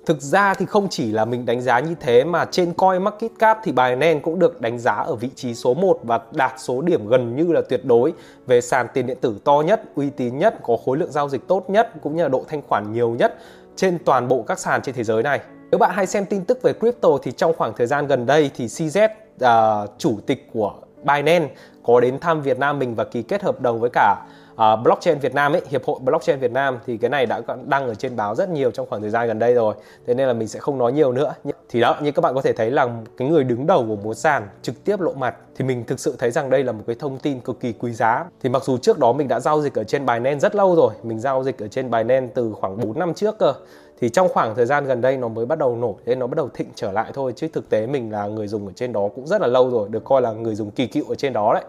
Thực 0.05 0.21
ra 0.21 0.53
thì 0.53 0.65
không 0.65 0.87
chỉ 0.89 1.11
là 1.11 1.25
mình 1.25 1.45
đánh 1.45 1.61
giá 1.61 1.79
như 1.79 1.95
thế 1.99 2.23
mà 2.23 2.45
trên 2.45 2.73
Coin 2.73 3.03
Market 3.03 3.31
Cap 3.39 3.59
thì 3.63 3.71
Binance 3.71 4.19
cũng 4.19 4.39
được 4.39 4.61
đánh 4.61 4.79
giá 4.79 4.93
ở 4.93 5.15
vị 5.15 5.29
trí 5.35 5.53
số 5.53 5.73
1 5.73 5.99
và 6.03 6.19
đạt 6.31 6.51
số 6.57 6.81
điểm 6.81 7.07
gần 7.07 7.35
như 7.35 7.53
là 7.53 7.61
tuyệt 7.69 7.85
đối. 7.85 8.13
Về 8.47 8.61
sàn 8.61 8.87
tiền 8.93 9.07
điện 9.07 9.17
tử 9.21 9.35
to 9.43 9.63
nhất, 9.65 9.81
uy 9.95 10.09
tín 10.09 10.37
nhất, 10.37 10.55
có 10.63 10.77
khối 10.85 10.97
lượng 10.97 11.11
giao 11.11 11.29
dịch 11.29 11.47
tốt 11.47 11.69
nhất 11.69 11.91
cũng 12.01 12.15
như 12.15 12.23
là 12.23 12.29
độ 12.29 12.43
thanh 12.47 12.61
khoản 12.67 12.93
nhiều 12.93 13.09
nhất 13.09 13.37
trên 13.75 13.97
toàn 14.05 14.27
bộ 14.27 14.43
các 14.47 14.59
sàn 14.59 14.81
trên 14.81 14.95
thế 14.95 15.03
giới 15.03 15.23
này. 15.23 15.39
Nếu 15.71 15.77
bạn 15.79 15.91
hay 15.93 16.07
xem 16.07 16.25
tin 16.25 16.45
tức 16.45 16.61
về 16.61 16.73
crypto 16.73 17.09
thì 17.23 17.31
trong 17.31 17.53
khoảng 17.57 17.73
thời 17.77 17.87
gian 17.87 18.07
gần 18.07 18.25
đây 18.25 18.51
thì 18.55 18.65
CZ 18.65 19.05
uh, 19.05 19.11
à, 19.39 19.85
chủ 19.97 20.17
tịch 20.25 20.47
của 20.53 20.73
Binance 21.03 21.47
có 21.83 21.99
đến 21.99 22.19
thăm 22.19 22.41
Việt 22.41 22.59
Nam 22.59 22.79
mình 22.79 22.95
và 22.95 23.03
ký 23.03 23.23
kết 23.23 23.43
hợp 23.43 23.61
đồng 23.61 23.79
với 23.79 23.89
cả 23.93 24.15
uh, 24.53 24.79
blockchain 24.83 25.19
Việt 25.19 25.33
Nam 25.33 25.53
ấy 25.53 25.61
hiệp 25.69 25.85
hội 25.85 25.99
blockchain 25.99 26.39
Việt 26.39 26.51
Nam. 26.51 26.79
Thì 26.85 26.97
cái 26.97 27.09
này 27.09 27.25
đã 27.25 27.41
đăng 27.65 27.87
ở 27.87 27.95
trên 27.95 28.15
báo 28.15 28.35
rất 28.35 28.49
nhiều 28.49 28.71
trong 28.71 28.89
khoảng 28.89 29.01
thời 29.01 29.09
gian 29.09 29.27
gần 29.27 29.39
đây 29.39 29.53
rồi. 29.53 29.75
Thế 30.07 30.13
nên 30.13 30.27
là 30.27 30.33
mình 30.33 30.47
sẽ 30.47 30.59
không 30.59 30.77
nói 30.77 30.93
nhiều 30.93 31.11
nữa. 31.11 31.33
Thì 31.69 31.81
đó 31.81 31.97
như 32.01 32.11
các 32.11 32.21
bạn 32.21 32.35
có 32.35 32.41
thể 32.41 32.53
thấy 32.53 32.71
là 32.71 32.87
cái 33.17 33.27
người 33.27 33.43
đứng 33.43 33.67
đầu 33.67 33.85
của 33.87 33.95
một 33.95 34.13
sàn 34.13 34.47
trực 34.61 34.83
tiếp 34.83 34.99
lộ 34.99 35.13
mặt. 35.13 35.35
Thì 35.55 35.65
mình 35.65 35.83
thực 35.83 35.99
sự 35.99 36.15
thấy 36.19 36.31
rằng 36.31 36.49
đây 36.49 36.63
là 36.63 36.71
một 36.71 36.83
cái 36.87 36.95
thông 36.99 37.19
tin 37.19 37.39
cực 37.39 37.59
kỳ 37.59 37.73
quý 37.73 37.93
giá. 37.93 38.25
Thì 38.43 38.49
mặc 38.49 38.63
dù 38.63 38.77
trước 38.77 38.99
đó 38.99 39.13
mình 39.13 39.27
đã 39.27 39.39
giao 39.39 39.61
dịch 39.61 39.75
ở 39.75 39.83
trên 39.83 40.05
Binance 40.05 40.39
rất 40.39 40.55
lâu 40.55 40.75
rồi. 40.75 40.93
Mình 41.03 41.19
giao 41.19 41.43
dịch 41.43 41.63
ở 41.63 41.67
trên 41.67 41.91
Binance 41.91 42.31
từ 42.35 42.53
khoảng 42.53 42.81
4 42.81 42.99
năm 42.99 43.13
trước 43.13 43.37
cơ 43.37 43.53
thì 44.01 44.09
trong 44.09 44.29
khoảng 44.29 44.55
thời 44.55 44.65
gian 44.65 44.85
gần 44.85 45.01
đây 45.01 45.17
nó 45.17 45.27
mới 45.27 45.45
bắt 45.45 45.57
đầu 45.57 45.75
nổi 45.75 45.93
nên 46.05 46.19
nó 46.19 46.27
bắt 46.27 46.35
đầu 46.35 46.49
thịnh 46.53 46.69
trở 46.75 46.91
lại 46.91 47.11
thôi 47.13 47.33
chứ 47.35 47.47
thực 47.53 47.69
tế 47.69 47.87
mình 47.87 48.11
là 48.11 48.27
người 48.27 48.47
dùng 48.47 48.67
ở 48.67 48.73
trên 48.75 48.93
đó 48.93 49.09
cũng 49.15 49.27
rất 49.27 49.41
là 49.41 49.47
lâu 49.47 49.69
rồi 49.69 49.89
được 49.89 50.03
coi 50.03 50.21
là 50.21 50.31
người 50.31 50.55
dùng 50.55 50.71
kỳ 50.71 50.87
cựu 50.87 51.03
ở 51.09 51.15
trên 51.15 51.33
đó 51.33 51.53
đấy 51.53 51.63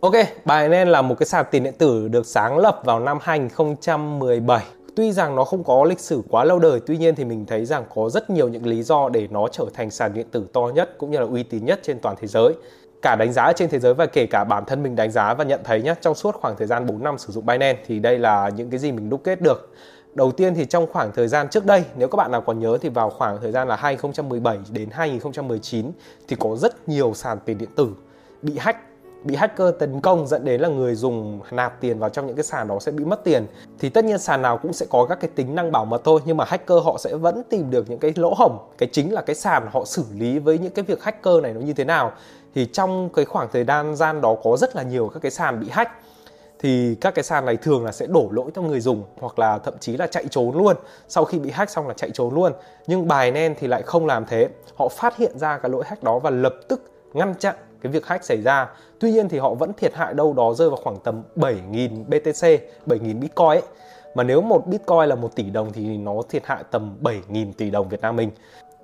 Ok, 0.00 0.12
Binance 0.44 0.84
là 0.84 1.02
một 1.02 1.14
cái 1.18 1.26
sàn 1.26 1.46
tiền 1.50 1.64
điện 1.64 1.74
tử 1.78 2.08
được 2.08 2.26
sáng 2.26 2.58
lập 2.58 2.80
vào 2.84 3.00
năm 3.00 3.18
2017. 3.22 4.64
Tuy 4.96 5.12
rằng 5.12 5.36
nó 5.36 5.44
không 5.44 5.64
có 5.64 5.84
lịch 5.84 6.00
sử 6.00 6.22
quá 6.30 6.44
lâu 6.44 6.58
đời, 6.58 6.80
tuy 6.86 6.96
nhiên 6.96 7.14
thì 7.14 7.24
mình 7.24 7.46
thấy 7.46 7.64
rằng 7.64 7.84
có 7.94 8.10
rất 8.10 8.30
nhiều 8.30 8.48
những 8.48 8.66
lý 8.66 8.82
do 8.82 9.08
để 9.08 9.28
nó 9.30 9.48
trở 9.48 9.64
thành 9.74 9.90
sàn 9.90 10.14
điện 10.14 10.26
tử 10.30 10.46
to 10.52 10.70
nhất 10.74 10.98
cũng 10.98 11.10
như 11.10 11.18
là 11.18 11.26
uy 11.26 11.42
tín 11.42 11.64
nhất 11.64 11.80
trên 11.82 11.98
toàn 11.98 12.16
thế 12.20 12.28
giới. 12.28 12.54
Cả 13.02 13.16
đánh 13.16 13.32
giá 13.32 13.52
trên 13.52 13.68
thế 13.68 13.78
giới 13.78 13.94
và 13.94 14.06
kể 14.06 14.26
cả 14.26 14.44
bản 14.44 14.64
thân 14.64 14.82
mình 14.82 14.96
đánh 14.96 15.10
giá 15.10 15.34
và 15.34 15.44
nhận 15.44 15.60
thấy 15.64 15.82
nhé, 15.82 15.94
trong 16.00 16.14
suốt 16.14 16.34
khoảng 16.34 16.56
thời 16.56 16.66
gian 16.66 16.86
4 16.86 17.02
năm 17.02 17.18
sử 17.18 17.32
dụng 17.32 17.46
Binance 17.46 17.82
thì 17.86 17.98
đây 17.98 18.18
là 18.18 18.48
những 18.48 18.70
cái 18.70 18.78
gì 18.78 18.92
mình 18.92 19.10
đúc 19.10 19.20
kết 19.24 19.40
được. 19.40 19.70
Đầu 20.14 20.32
tiên 20.32 20.54
thì 20.54 20.64
trong 20.64 20.86
khoảng 20.92 21.12
thời 21.12 21.28
gian 21.28 21.48
trước 21.48 21.66
đây, 21.66 21.84
nếu 21.96 22.08
các 22.08 22.16
bạn 22.16 22.32
nào 22.32 22.40
còn 22.40 22.58
nhớ 22.58 22.78
thì 22.80 22.88
vào 22.88 23.10
khoảng 23.10 23.40
thời 23.40 23.52
gian 23.52 23.68
là 23.68 23.76
2017 23.76 24.58
đến 24.70 24.88
2019 24.92 25.92
thì 26.28 26.36
có 26.40 26.56
rất 26.56 26.88
nhiều 26.88 27.14
sàn 27.14 27.38
tiền 27.44 27.58
điện 27.58 27.70
tử 27.76 27.88
bị 28.42 28.58
hack 28.58 28.78
bị 29.24 29.34
hacker 29.34 29.68
tấn 29.78 30.00
công 30.00 30.26
dẫn 30.26 30.44
đến 30.44 30.60
là 30.60 30.68
người 30.68 30.94
dùng 30.94 31.40
nạp 31.50 31.80
tiền 31.80 31.98
vào 31.98 32.10
trong 32.10 32.26
những 32.26 32.36
cái 32.36 32.44
sàn 32.44 32.68
đó 32.68 32.78
sẽ 32.80 32.92
bị 32.92 33.04
mất 33.04 33.24
tiền. 33.24 33.46
Thì 33.78 33.88
tất 33.88 34.04
nhiên 34.04 34.18
sàn 34.18 34.42
nào 34.42 34.58
cũng 34.58 34.72
sẽ 34.72 34.86
có 34.90 35.06
các 35.08 35.20
cái 35.20 35.30
tính 35.34 35.54
năng 35.54 35.72
bảo 35.72 35.84
mật 35.84 36.00
thôi 36.04 36.20
nhưng 36.24 36.36
mà 36.36 36.44
hacker 36.44 36.78
họ 36.84 36.98
sẽ 36.98 37.14
vẫn 37.14 37.42
tìm 37.50 37.70
được 37.70 37.90
những 37.90 37.98
cái 37.98 38.12
lỗ 38.16 38.34
hổng. 38.34 38.58
Cái 38.78 38.88
chính 38.92 39.12
là 39.12 39.20
cái 39.20 39.36
sàn 39.36 39.68
họ 39.72 39.84
xử 39.84 40.04
lý 40.14 40.38
với 40.38 40.58
những 40.58 40.72
cái 40.72 40.84
việc 40.84 41.02
hacker 41.02 41.34
này 41.42 41.54
nó 41.54 41.60
như 41.60 41.72
thế 41.72 41.84
nào. 41.84 42.12
Thì 42.54 42.66
trong 42.66 43.08
cái 43.14 43.24
khoảng 43.24 43.48
thời 43.52 43.64
gian 43.94 44.20
đó 44.20 44.36
có 44.44 44.56
rất 44.56 44.76
là 44.76 44.82
nhiều 44.82 45.10
các 45.14 45.20
cái 45.22 45.30
sàn 45.30 45.60
bị 45.60 45.68
hack 45.70 45.90
thì 46.58 46.94
các 47.00 47.14
cái 47.14 47.22
sàn 47.22 47.46
này 47.46 47.56
thường 47.56 47.84
là 47.84 47.92
sẽ 47.92 48.06
đổ 48.06 48.28
lỗi 48.30 48.50
cho 48.54 48.62
người 48.62 48.80
dùng 48.80 49.04
hoặc 49.20 49.38
là 49.38 49.58
thậm 49.58 49.74
chí 49.80 49.96
là 49.96 50.06
chạy 50.06 50.24
trốn 50.30 50.56
luôn 50.56 50.76
sau 51.08 51.24
khi 51.24 51.38
bị 51.38 51.50
hack 51.50 51.70
xong 51.70 51.88
là 51.88 51.94
chạy 51.94 52.10
trốn 52.10 52.34
luôn 52.34 52.52
nhưng 52.86 53.08
bài 53.08 53.30
nen 53.30 53.54
thì 53.58 53.66
lại 53.66 53.82
không 53.82 54.06
làm 54.06 54.24
thế 54.26 54.48
họ 54.76 54.88
phát 54.88 55.16
hiện 55.16 55.38
ra 55.38 55.58
cái 55.58 55.70
lỗi 55.70 55.84
hack 55.86 56.02
đó 56.02 56.18
và 56.18 56.30
lập 56.30 56.54
tức 56.68 56.90
ngăn 57.12 57.34
chặn 57.38 57.54
cái 57.80 57.92
việc 57.92 58.06
hack 58.06 58.24
xảy 58.24 58.42
ra. 58.42 58.68
Tuy 58.98 59.12
nhiên 59.12 59.28
thì 59.28 59.38
họ 59.38 59.54
vẫn 59.54 59.72
thiệt 59.72 59.94
hại 59.94 60.14
đâu 60.14 60.32
đó 60.32 60.54
rơi 60.54 60.70
vào 60.70 60.78
khoảng 60.82 60.96
tầm 61.04 61.22
7.000 61.36 62.04
BTC, 62.04 62.62
7.000 62.86 63.20
Bitcoin 63.20 63.48
ấy. 63.48 63.62
Mà 64.14 64.22
nếu 64.24 64.40
một 64.40 64.66
Bitcoin 64.66 65.08
là 65.08 65.14
một 65.14 65.34
tỷ 65.34 65.50
đồng 65.50 65.72
thì 65.72 65.96
nó 65.96 66.12
thiệt 66.28 66.46
hại 66.46 66.64
tầm 66.70 66.96
7.000 67.02 67.52
tỷ 67.52 67.70
đồng 67.70 67.88
Việt 67.88 68.00
Nam 68.00 68.16
mình. 68.16 68.30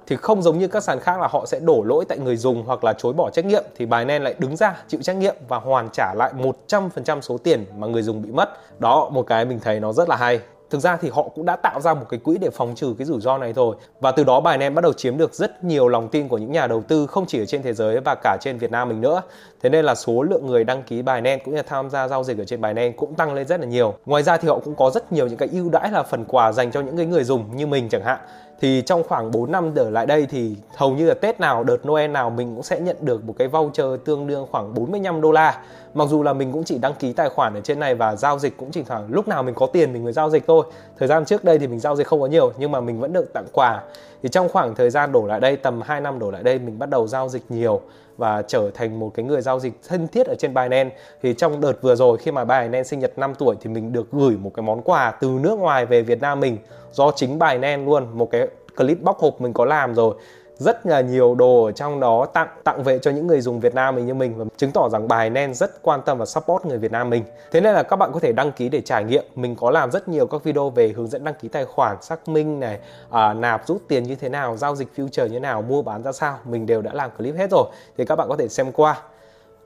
Thì 0.07 0.17
không 0.17 0.43
giống 0.43 0.59
như 0.59 0.69
các 0.69 0.83
sàn 0.83 1.01
khác 1.01 1.21
là 1.21 1.29
họ 1.31 1.47
sẽ 1.47 1.61
đổ 1.61 1.83
lỗi 1.83 2.05
tại 2.09 2.19
người 2.19 2.37
dùng 2.37 2.65
hoặc 2.67 2.85
là 2.85 2.93
chối 2.93 3.13
bỏ 3.13 3.31
trách 3.31 3.45
nhiệm 3.45 3.65
thì 3.77 3.87
Binance 3.87 4.19
lại 4.19 4.35
đứng 4.39 4.57
ra 4.57 4.83
chịu 4.89 5.01
trách 5.03 5.17
nhiệm 5.17 5.35
và 5.49 5.59
hoàn 5.59 5.89
trả 5.93 6.15
lại 6.15 6.33
100% 6.69 7.21
số 7.21 7.39
tiền 7.39 7.67
mà 7.79 7.87
người 7.87 8.03
dùng 8.03 8.23
bị 8.23 8.31
mất. 8.33 8.51
Đó, 8.79 9.09
một 9.13 9.27
cái 9.27 9.45
mình 9.45 9.61
thấy 9.61 9.81
nó 9.81 9.93
rất 9.93 10.09
là 10.09 10.17
hay. 10.17 10.41
Thực 10.71 10.81
ra 10.81 10.97
thì 10.97 11.11
họ 11.11 11.23
cũng 11.23 11.45
đã 11.45 11.57
tạo 11.57 11.81
ra 11.81 11.95
một 11.95 12.07
cái 12.09 12.21
quỹ 12.21 12.39
để 12.39 12.51
phòng 12.51 12.75
trừ 12.75 12.95
cái 12.99 13.05
rủi 13.05 13.21
ro 13.21 13.39
này 13.39 13.53
thôi 13.53 13.77
và 14.01 14.11
từ 14.11 14.25
đó 14.25 14.41
Binance 14.41 14.71
bắt 14.71 14.83
đầu 14.83 14.93
chiếm 14.93 15.17
được 15.17 15.35
rất 15.35 15.65
nhiều 15.65 15.89
lòng 15.89 16.09
tin 16.09 16.29
của 16.29 16.39
những 16.39 16.53
nhà 16.53 16.67
đầu 16.67 16.83
tư 16.89 17.07
không 17.07 17.27
chỉ 17.27 17.43
ở 17.43 17.47
trên 17.47 17.63
thế 17.63 17.73
giới 17.73 18.01
và 18.01 18.15
cả 18.23 18.37
trên 18.41 18.59
Việt 18.59 18.71
Nam 18.71 18.89
mình 18.89 19.01
nữa. 19.01 19.23
Thế 19.63 19.71
nên 19.71 19.85
là 19.85 19.95
số 19.95 20.23
lượng 20.23 20.47
người 20.47 20.65
đăng 20.65 20.83
ký 20.83 21.03
Binance 21.03 21.39
cũng 21.45 21.55
như 21.55 21.57
là 21.57 21.65
tham 21.69 21.91
gia 21.91 22.09
giao 22.09 22.25
dịch 22.25 22.39
ở 22.39 22.45
trên 22.45 22.61
Binance 22.61 22.97
cũng 22.97 23.15
tăng 23.15 23.35
lên 23.35 23.47
rất 23.47 23.61
là 23.61 23.67
nhiều. 23.67 23.95
Ngoài 24.07 24.23
ra 24.23 24.37
thì 24.37 24.49
họ 24.49 24.59
cũng 24.65 24.75
có 24.75 24.91
rất 24.91 25.13
nhiều 25.13 25.27
những 25.27 25.37
cái 25.37 25.49
ưu 25.53 25.69
đãi 25.71 25.91
là 25.91 26.03
phần 26.03 26.25
quà 26.25 26.53
dành 26.53 26.73
cho 26.73 26.81
những 26.81 26.97
cái 26.97 27.07
người 27.07 27.25
dùng 27.25 27.57
như 27.57 27.67
mình 27.67 27.89
chẳng 27.89 28.05
hạn 28.05 28.19
thì 28.61 28.83
trong 28.87 29.03
khoảng 29.09 29.31
4 29.31 29.53
năm 29.53 29.73
trở 29.75 29.91
lại 29.91 30.07
đây 30.07 30.27
thì 30.31 30.57
hầu 30.77 30.91
như 30.91 31.07
là 31.07 31.15
Tết 31.15 31.41
nào, 31.41 31.65
đợt 31.65 31.87
Noel 31.87 32.11
nào 32.11 32.31
mình 32.31 32.55
cũng 32.55 32.63
sẽ 32.63 32.81
nhận 32.81 32.97
được 33.01 33.25
một 33.25 33.35
cái 33.39 33.49
voucher 33.49 33.87
tương 34.05 34.27
đương 34.27 34.47
khoảng 34.51 34.75
45 34.75 35.21
đô 35.21 35.33
la. 35.33 35.61
Mặc 35.95 36.09
dù 36.09 36.23
là 36.23 36.33
mình 36.33 36.53
cũng 36.53 36.65
chỉ 36.65 36.79
đăng 36.79 36.95
ký 36.95 37.13
tài 37.13 37.29
khoản 37.29 37.55
ở 37.55 37.61
trên 37.61 37.81
này 37.81 37.95
và 37.95 38.17
giao 38.17 38.39
dịch 38.39 38.57
cũng 38.57 38.71
chỉ 38.71 38.83
khoảng 38.83 39.07
lúc 39.13 39.29
nào 39.29 39.43
mình 39.43 39.55
có 39.55 39.67
tiền 39.67 39.93
mình 39.93 40.05
mới 40.05 40.13
giao 40.13 40.31
dịch 40.31 40.45
thôi. 40.47 40.67
Thời 40.99 41.09
gian 41.09 41.25
trước 41.25 41.45
đây 41.45 41.59
thì 41.59 41.67
mình 41.67 41.81
giao 41.81 41.97
dịch 41.97 42.07
không 42.07 42.21
có 42.21 42.27
nhiều 42.27 42.53
nhưng 42.59 42.73
mà 42.73 42.81
mình 42.81 43.01
vẫn 43.01 43.13
được 43.13 43.33
tặng 43.33 43.47
quà. 43.53 43.83
Thì 44.25 44.31
trong 44.31 44.49
khoảng 44.49 44.75
thời 44.75 44.91
gian 44.91 45.13
đổ 45.13 45.27
lại 45.27 45.41
đây, 45.41 45.57
tầm 45.57 45.81
2 45.83 46.01
năm 46.01 46.19
đổ 46.19 46.31
lại 46.31 46.43
đây, 46.43 46.59
mình 46.59 46.79
bắt 46.79 46.91
đầu 46.91 47.07
giao 47.07 47.29
dịch 47.29 47.43
nhiều 47.49 47.81
và 48.17 48.43
trở 48.43 48.71
thành 48.75 48.99
một 48.99 49.11
cái 49.15 49.25
người 49.25 49.43
giao 49.43 49.61
dịch 49.61 49.73
thân 49.89 50.09
thiết 50.09 50.27
ở 50.27 50.35
trên 50.39 50.55
Binance. 50.55 50.97
Thì 51.23 51.35
trong 51.35 51.61
đợt 51.61 51.83
vừa 51.83 51.95
rồi, 51.95 52.19
khi 52.19 52.31
mà 52.31 52.45
Binance 52.45 52.83
sinh 52.83 52.99
nhật 53.01 53.19
5 53.19 53.35
tuổi 53.35 53.57
thì 53.61 53.71
mình 53.71 53.93
được 53.93 54.13
gửi 54.13 54.37
một 54.37 54.51
cái 54.55 54.63
món 54.63 54.83
quà 54.83 55.11
từ 55.11 55.29
nước 55.41 55.59
ngoài 55.59 55.87
về 55.87 56.03
Việt 56.03 56.21
Nam 56.21 56.41
mình 56.41 56.59
do 56.93 57.11
chính 57.17 57.39
Binance 57.39 57.85
luôn, 57.85 58.07
một 58.13 58.31
cái 58.31 58.49
clip 58.77 59.03
bóc 59.03 59.19
hộp 59.19 59.41
mình 59.41 59.53
có 59.53 59.65
làm 59.65 59.95
rồi 59.95 60.15
rất 60.59 60.87
là 60.87 61.01
nhiều 61.01 61.35
đồ 61.35 61.65
ở 61.65 61.73
trong 61.73 62.01
đó 62.01 62.27
tặng 62.27 62.49
tặng 62.65 62.83
về 62.83 62.99
cho 62.99 63.11
những 63.11 63.27
người 63.27 63.41
dùng 63.41 63.61
Việt 63.61 63.75
Nam 63.75 63.95
mình 63.95 64.07
như 64.07 64.15
mình 64.15 64.35
và 64.39 64.45
chứng 64.57 64.71
tỏ 64.71 64.89
rằng 64.89 65.09
bài 65.09 65.31
Nen 65.31 65.55
rất 65.55 65.83
quan 65.83 66.03
tâm 66.03 66.19
và 66.19 66.27
support 66.27 66.65
người 66.65 66.79
Việt 66.79 66.93
Nam 66.93 67.11
mình. 67.11 67.25
Thế 67.51 67.61
nên 67.61 67.75
là 67.75 67.83
các 67.83 67.97
bạn 67.97 68.11
có 68.13 68.21
thể 68.21 68.33
đăng 68.33 68.53
ký 68.53 68.69
để 68.69 68.81
trải 68.81 69.05
nghiệm. 69.05 69.25
Mình 69.35 69.57
có 69.57 69.71
làm 69.71 69.91
rất 69.91 70.09
nhiều 70.09 70.27
các 70.27 70.45
video 70.45 70.71
về 70.71 70.89
hướng 70.89 71.09
dẫn 71.09 71.25
đăng 71.25 71.35
ký 71.35 71.49
tài 71.49 71.65
khoản, 71.65 72.03
xác 72.03 72.29
minh 72.29 72.61
này, 72.61 72.79
à, 73.11 73.35
nạp 73.35 73.67
rút 73.67 73.83
tiền 73.89 74.03
như 74.03 74.15
thế 74.15 74.29
nào, 74.29 74.57
giao 74.57 74.77
dịch 74.77 74.89
future 74.97 75.27
như 75.27 75.33
thế 75.33 75.41
nào, 75.41 75.63
mua 75.63 75.83
bán 75.83 76.03
ra 76.03 76.13
sao. 76.13 76.39
Mình 76.45 76.67
đều 76.67 76.83
đã 76.83 76.95
làm 76.95 77.11
clip 77.19 77.35
hết 77.37 77.51
rồi. 77.51 77.65
Thì 77.99 78.05
các 78.05 78.17
bạn 78.17 78.29
có 78.29 78.37
thể 78.37 78.49
xem 78.49 78.73
qua. 78.73 79.01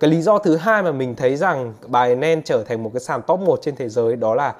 Cái 0.00 0.10
lý 0.10 0.22
do 0.22 0.38
thứ 0.38 0.56
hai 0.56 0.82
mà 0.82 0.92
mình 0.92 1.14
thấy 1.14 1.36
rằng 1.36 1.74
bài 1.86 2.14
Nen 2.14 2.42
trở 2.42 2.64
thành 2.68 2.82
một 2.82 2.90
cái 2.94 3.00
sàn 3.00 3.22
top 3.22 3.40
1 3.40 3.58
trên 3.62 3.76
thế 3.76 3.88
giới 3.88 4.16
đó 4.16 4.34
là 4.34 4.54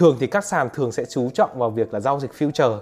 thường 0.00 0.16
thì 0.20 0.26
các 0.26 0.44
sàn 0.44 0.68
thường 0.74 0.92
sẽ 0.92 1.04
chú 1.04 1.30
trọng 1.30 1.58
vào 1.58 1.70
việc 1.70 1.94
là 1.94 2.00
giao 2.00 2.20
dịch 2.20 2.30
future. 2.38 2.78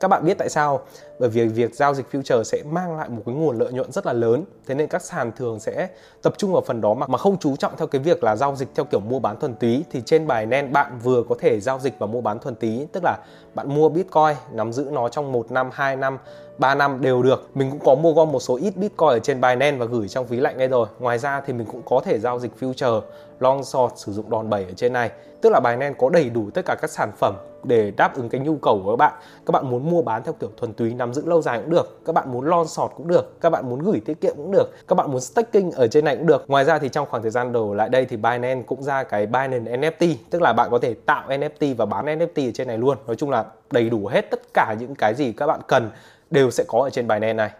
Các 0.00 0.08
bạn 0.08 0.24
biết 0.24 0.38
tại 0.38 0.48
sao? 0.48 0.80
Bởi 1.18 1.28
vì 1.28 1.46
việc 1.46 1.74
giao 1.74 1.94
dịch 1.94 2.06
future 2.12 2.42
sẽ 2.42 2.62
mang 2.70 2.96
lại 2.98 3.08
một 3.08 3.22
cái 3.26 3.34
nguồn 3.34 3.58
lợi 3.58 3.72
nhuận 3.72 3.92
rất 3.92 4.06
là 4.06 4.12
lớn. 4.12 4.44
Thế 4.66 4.74
nên 4.74 4.86
các 4.86 5.02
sàn 5.02 5.32
thường 5.36 5.60
sẽ 5.60 5.88
tập 6.22 6.34
trung 6.38 6.52
vào 6.52 6.62
phần 6.66 6.80
đó 6.80 6.94
mà 6.94 7.06
mà 7.06 7.18
không 7.18 7.38
chú 7.38 7.56
trọng 7.56 7.72
theo 7.76 7.86
cái 7.86 8.00
việc 8.00 8.24
là 8.24 8.36
giao 8.36 8.56
dịch 8.56 8.68
theo 8.74 8.84
kiểu 8.84 9.00
mua 9.00 9.18
bán 9.18 9.40
thuần 9.40 9.54
túy. 9.54 9.84
Thì 9.90 10.02
trên 10.06 10.26
bài 10.26 10.46
nen, 10.46 10.72
bạn 10.72 10.98
vừa 11.02 11.22
có 11.28 11.34
thể 11.40 11.60
giao 11.60 11.78
dịch 11.78 11.94
và 11.98 12.06
mua 12.06 12.20
bán 12.20 12.38
thuần 12.38 12.54
túy, 12.54 12.86
tức 12.92 13.04
là 13.04 13.18
bạn 13.54 13.74
mua 13.74 13.88
bitcoin, 13.88 14.36
nắm 14.52 14.72
giữ 14.72 14.88
nó 14.92 15.08
trong 15.08 15.32
một 15.32 15.50
năm 15.50 15.70
2 15.72 15.96
năm 15.96 16.18
3 16.58 16.74
năm 16.74 17.00
đều 17.00 17.22
được. 17.22 17.50
Mình 17.54 17.70
cũng 17.70 17.80
có 17.84 17.94
mua 17.94 18.12
gom 18.12 18.32
một 18.32 18.40
số 18.40 18.56
ít 18.56 18.76
bitcoin 18.76 19.08
ở 19.08 19.18
trên 19.18 19.40
Binance 19.40 19.76
và 19.76 19.86
gửi 19.86 20.08
trong 20.08 20.26
ví 20.26 20.40
lạnh 20.40 20.58
ngay 20.58 20.68
rồi. 20.68 20.86
Ngoài 20.98 21.18
ra 21.18 21.40
thì 21.46 21.52
mình 21.52 21.66
cũng 21.66 21.82
có 21.84 22.00
thể 22.04 22.18
giao 22.18 22.38
dịch 22.38 22.52
future 22.60 23.00
long 23.42 23.64
short 23.64 23.92
sử 23.96 24.12
dụng 24.12 24.30
đòn 24.30 24.50
bẩy 24.50 24.64
ở 24.64 24.72
trên 24.76 24.92
này. 24.92 25.10
Tức 25.40 25.50
là 25.50 25.60
Binance 25.60 25.94
có 25.98 26.10
đầy 26.10 26.30
đủ 26.30 26.50
tất 26.54 26.62
cả 26.66 26.76
các 26.80 26.90
sản 26.90 27.10
phẩm 27.16 27.34
để 27.64 27.92
đáp 27.96 28.16
ứng 28.16 28.28
cái 28.28 28.40
nhu 28.40 28.56
cầu 28.56 28.80
của 28.84 28.90
các 28.90 28.96
bạn. 28.96 29.12
Các 29.46 29.52
bạn 29.52 29.70
muốn 29.70 29.90
mua 29.90 30.02
bán 30.02 30.22
theo 30.22 30.34
kiểu 30.40 30.50
thuần 30.56 30.72
túy, 30.72 30.94
nắm 30.94 31.14
giữ 31.14 31.26
lâu 31.26 31.42
dài 31.42 31.58
cũng 31.58 31.70
được. 31.70 32.00
Các 32.04 32.14
bạn 32.14 32.32
muốn 32.32 32.44
long 32.44 32.66
short 32.66 32.92
cũng 32.96 33.08
được. 33.08 33.40
Các 33.40 33.50
bạn 33.50 33.70
muốn 33.70 33.78
gửi 33.78 34.00
tiết 34.06 34.20
kiệm 34.20 34.36
cũng 34.36 34.52
được. 34.52 34.70
Các 34.88 34.94
bạn 34.94 35.12
muốn 35.12 35.20
staking 35.20 35.70
ở 35.70 35.86
trên 35.88 36.04
này 36.04 36.16
cũng 36.16 36.26
được. 36.26 36.44
Ngoài 36.48 36.64
ra 36.64 36.78
thì 36.78 36.88
trong 36.88 37.08
khoảng 37.10 37.22
thời 37.22 37.30
gian 37.30 37.52
đầu 37.52 37.74
lại 37.74 37.88
đây 37.88 38.04
thì 38.04 38.16
Binance 38.16 38.62
cũng 38.66 38.82
ra 38.82 39.02
cái 39.02 39.26
Binance 39.26 39.76
NFT 39.76 40.14
tức 40.30 40.42
là 40.42 40.52
bạn 40.52 40.68
có 40.70 40.78
thể 40.78 40.94
tạo 41.06 41.28
NFT 41.28 41.74
và 41.76 41.86
bán 41.86 42.06
NFT 42.06 42.48
ở 42.48 42.52
trên 42.54 42.68
này 42.68 42.78
luôn. 42.78 42.98
Nói 43.06 43.16
chung 43.16 43.30
là 43.30 43.44
đầy 43.70 43.90
đủ 43.90 44.06
hết 44.06 44.30
tất 44.30 44.40
cả 44.54 44.74
những 44.80 44.94
cái 44.94 45.14
gì 45.14 45.32
các 45.32 45.46
bạn 45.46 45.60
cần 45.66 45.90
đều 46.30 46.50
sẽ 46.50 46.64
có 46.68 46.78
ở 46.78 46.90
trên 46.90 47.08
Binance 47.08 47.32
này 47.32 47.50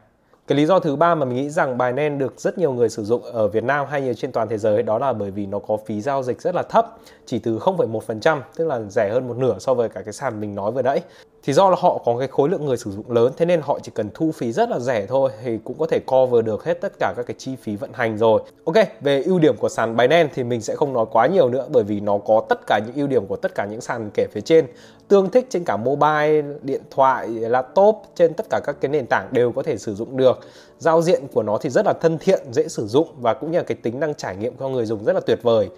cái 0.50 0.56
lý 0.56 0.66
do 0.66 0.80
thứ 0.80 0.96
ba 0.96 1.14
mà 1.14 1.24
mình 1.24 1.36
nghĩ 1.36 1.50
rằng 1.50 1.78
Binance 1.78 2.16
được 2.16 2.40
rất 2.40 2.58
nhiều 2.58 2.72
người 2.72 2.88
sử 2.88 3.04
dụng 3.04 3.22
ở 3.22 3.48
Việt 3.48 3.64
Nam 3.64 3.86
hay 3.90 4.02
như 4.02 4.14
trên 4.14 4.32
toàn 4.32 4.48
thế 4.48 4.58
giới 4.58 4.82
đó 4.82 4.98
là 4.98 5.12
bởi 5.12 5.30
vì 5.30 5.46
nó 5.46 5.58
có 5.58 5.76
phí 5.86 6.00
giao 6.00 6.22
dịch 6.22 6.42
rất 6.42 6.54
là 6.54 6.62
thấp, 6.62 6.98
chỉ 7.26 7.38
từ 7.38 7.58
0,1%, 7.58 8.40
tức 8.56 8.66
là 8.66 8.80
rẻ 8.90 9.10
hơn 9.12 9.28
một 9.28 9.36
nửa 9.36 9.58
so 9.58 9.74
với 9.74 9.88
cả 9.88 10.02
cái 10.02 10.12
sàn 10.12 10.40
mình 10.40 10.54
nói 10.54 10.72
vừa 10.72 10.82
nãy 10.82 11.00
thì 11.42 11.52
do 11.52 11.70
là 11.70 11.76
họ 11.78 12.02
có 12.04 12.18
cái 12.18 12.28
khối 12.28 12.48
lượng 12.48 12.66
người 12.66 12.76
sử 12.76 12.90
dụng 12.90 13.10
lớn 13.10 13.32
thế 13.36 13.46
nên 13.46 13.60
họ 13.60 13.78
chỉ 13.82 13.92
cần 13.94 14.08
thu 14.14 14.32
phí 14.32 14.52
rất 14.52 14.70
là 14.70 14.78
rẻ 14.78 15.06
thôi 15.06 15.30
thì 15.44 15.58
cũng 15.64 15.78
có 15.78 15.86
thể 15.86 16.00
cover 16.06 16.44
được 16.44 16.64
hết 16.64 16.80
tất 16.80 16.92
cả 16.98 17.14
các 17.16 17.26
cái 17.26 17.34
chi 17.38 17.56
phí 17.56 17.76
vận 17.76 17.90
hành 17.92 18.18
rồi. 18.18 18.42
Ok, 18.64 18.74
về 19.00 19.22
ưu 19.22 19.38
điểm 19.38 19.56
của 19.56 19.68
sàn 19.68 19.96
Binance 19.96 20.32
thì 20.34 20.44
mình 20.44 20.60
sẽ 20.60 20.76
không 20.76 20.92
nói 20.92 21.06
quá 21.10 21.26
nhiều 21.26 21.48
nữa 21.48 21.66
bởi 21.72 21.84
vì 21.84 22.00
nó 22.00 22.18
có 22.18 22.42
tất 22.48 22.58
cả 22.66 22.80
những 22.86 22.94
ưu 22.94 23.06
điểm 23.06 23.26
của 23.26 23.36
tất 23.36 23.54
cả 23.54 23.66
những 23.70 23.80
sàn 23.80 24.10
kể 24.14 24.26
phía 24.32 24.40
trên. 24.40 24.66
Tương 25.08 25.30
thích 25.30 25.46
trên 25.50 25.64
cả 25.64 25.76
mobile, 25.76 26.42
điện 26.62 26.82
thoại, 26.90 27.28
laptop, 27.28 28.02
trên 28.14 28.34
tất 28.34 28.46
cả 28.50 28.60
các 28.64 28.76
cái 28.80 28.90
nền 28.90 29.06
tảng 29.06 29.28
đều 29.30 29.52
có 29.52 29.62
thể 29.62 29.78
sử 29.78 29.94
dụng 29.94 30.16
được. 30.16 30.38
Giao 30.78 31.02
diện 31.02 31.22
của 31.32 31.42
nó 31.42 31.58
thì 31.58 31.70
rất 31.70 31.86
là 31.86 31.92
thân 32.00 32.18
thiện, 32.18 32.40
dễ 32.52 32.68
sử 32.68 32.86
dụng 32.86 33.08
và 33.20 33.34
cũng 33.34 33.50
như 33.50 33.58
là 33.58 33.64
cái 33.64 33.76
tính 33.82 34.00
năng 34.00 34.14
trải 34.14 34.36
nghiệm 34.36 34.52
cho 34.60 34.68
người 34.68 34.86
dùng 34.86 35.04
rất 35.04 35.12
là 35.12 35.20
tuyệt 35.20 35.38
vời 35.42 35.68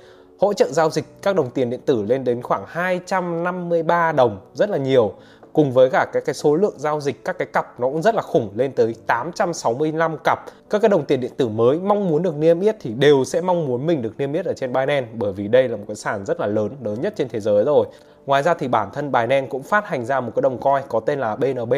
hỗ 0.43 0.53
trợ 0.53 0.69
giao 0.71 0.91
dịch 0.91 1.05
các 1.23 1.37
đồng 1.37 1.51
tiền 1.51 1.71
điện 1.71 1.81
tử 1.87 2.03
lên 2.03 2.25
đến 2.25 2.43
khoảng 2.43 2.65
253 2.67 4.13
đồng 4.13 4.41
rất 4.55 4.71
là 4.71 4.77
nhiều 4.77 5.13
cùng 5.53 5.73
với 5.73 5.91
cả 5.91 6.07
cái 6.13 6.23
cái 6.27 6.35
số 6.35 6.57
lượng 6.57 6.75
giao 6.77 7.01
dịch 7.01 7.25
các 7.25 7.39
cái 7.39 7.47
cặp 7.53 7.81
nó 7.81 7.89
cũng 7.89 8.03
rất 8.03 8.15
là 8.15 8.23
khủng 8.23 8.51
lên 8.57 8.73
tới 8.73 8.95
865 9.07 10.17
cặp. 10.25 10.39
Các 10.71 10.83
cái 10.83 10.89
đồng 10.89 11.05
tiền 11.05 11.21
điện 11.21 11.33
tử 11.37 11.49
mới 11.49 11.79
mong 11.79 12.09
muốn 12.09 12.23
được 12.23 12.37
niêm 12.37 12.61
yết 12.61 12.77
thì 12.81 12.91
đều 12.91 13.25
sẽ 13.25 13.41
mong 13.41 13.67
muốn 13.67 13.87
mình 13.87 14.03
được 14.03 14.19
niêm 14.19 14.33
yết 14.33 14.47
ở 14.47 14.53
trên 14.57 14.73
Binance 14.73 15.09
bởi 15.15 15.33
vì 15.33 15.49
đây 15.49 15.69
là 15.69 15.77
một 15.77 15.85
cái 15.89 15.97
sàn 15.97 16.25
rất 16.27 16.41
là 16.41 16.47
lớn 16.47 16.77
lớn 16.85 17.01
nhất 17.01 17.15
trên 17.17 17.29
thế 17.29 17.41
giới 17.41 17.65
rồi. 17.65 17.87
Ngoài 18.27 18.43
ra 18.43 18.55
thì 18.55 18.69
bản 18.69 18.89
thân 18.93 19.13
Binance 19.13 19.47
cũng 19.47 19.63
phát 19.63 19.87
hành 19.87 20.05
ra 20.05 20.21
một 20.21 20.33
cái 20.35 20.43
đồng 20.43 20.59
coin 20.59 20.83
có 20.89 21.01
tên 21.01 21.21
là 21.21 21.37
BNB 21.37 21.75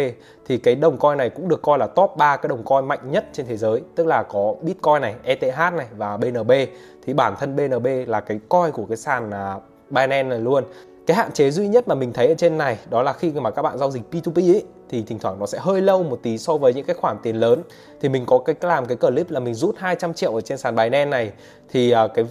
thì 0.46 0.58
cái 0.58 0.74
đồng 0.74 0.96
coin 0.96 1.18
này 1.18 1.30
cũng 1.30 1.48
được 1.48 1.62
coi 1.62 1.78
là 1.78 1.86
top 1.86 2.10
3 2.16 2.36
cái 2.36 2.48
đồng 2.48 2.62
coin 2.62 2.84
mạnh 2.88 3.10
nhất 3.10 3.24
trên 3.32 3.46
thế 3.46 3.56
giới. 3.56 3.82
Tức 3.94 4.06
là 4.06 4.22
có 4.22 4.54
Bitcoin 4.62 5.02
này, 5.02 5.14
ETH 5.22 5.74
này 5.76 5.86
và 5.96 6.16
BNB 6.16 6.52
thì 7.06 7.12
bản 7.12 7.34
thân 7.40 7.56
BNB 7.56 7.86
là 8.06 8.20
cái 8.20 8.40
coin 8.48 8.72
của 8.72 8.86
cái 8.86 8.96
sàn 8.96 9.30
à, 9.30 9.56
Binance 9.90 10.22
này 10.22 10.40
luôn 10.40 10.64
cái 11.06 11.16
hạn 11.16 11.32
chế 11.32 11.50
duy 11.50 11.68
nhất 11.68 11.88
mà 11.88 11.94
mình 11.94 12.12
thấy 12.12 12.28
ở 12.28 12.34
trên 12.34 12.58
này 12.58 12.78
đó 12.90 13.02
là 13.02 13.12
khi 13.12 13.30
mà 13.30 13.50
các 13.50 13.62
bạn 13.62 13.78
giao 13.78 13.90
dịch 13.90 14.02
P2P 14.10 14.54
ấy 14.54 14.64
thì 14.88 15.02
thỉnh 15.02 15.18
thoảng 15.18 15.38
nó 15.38 15.46
sẽ 15.46 15.58
hơi 15.60 15.82
lâu 15.82 16.02
một 16.02 16.18
tí 16.22 16.38
so 16.38 16.56
với 16.56 16.74
những 16.74 16.86
cái 16.86 16.96
khoản 17.00 17.16
tiền 17.22 17.36
lớn. 17.36 17.62
Thì 18.00 18.08
mình 18.08 18.24
có 18.26 18.38
cái 18.38 18.56
làm 18.60 18.86
cái 18.86 18.96
clip 18.96 19.30
là 19.30 19.40
mình 19.40 19.54
rút 19.54 19.74
200 19.78 20.14
triệu 20.14 20.34
ở 20.34 20.40
trên 20.40 20.58
sàn 20.58 20.74
bài 20.74 20.90
đen 20.90 21.10
này. 21.10 21.32
Thì 21.68 21.90
à, 21.90 22.08
cái 22.14 22.24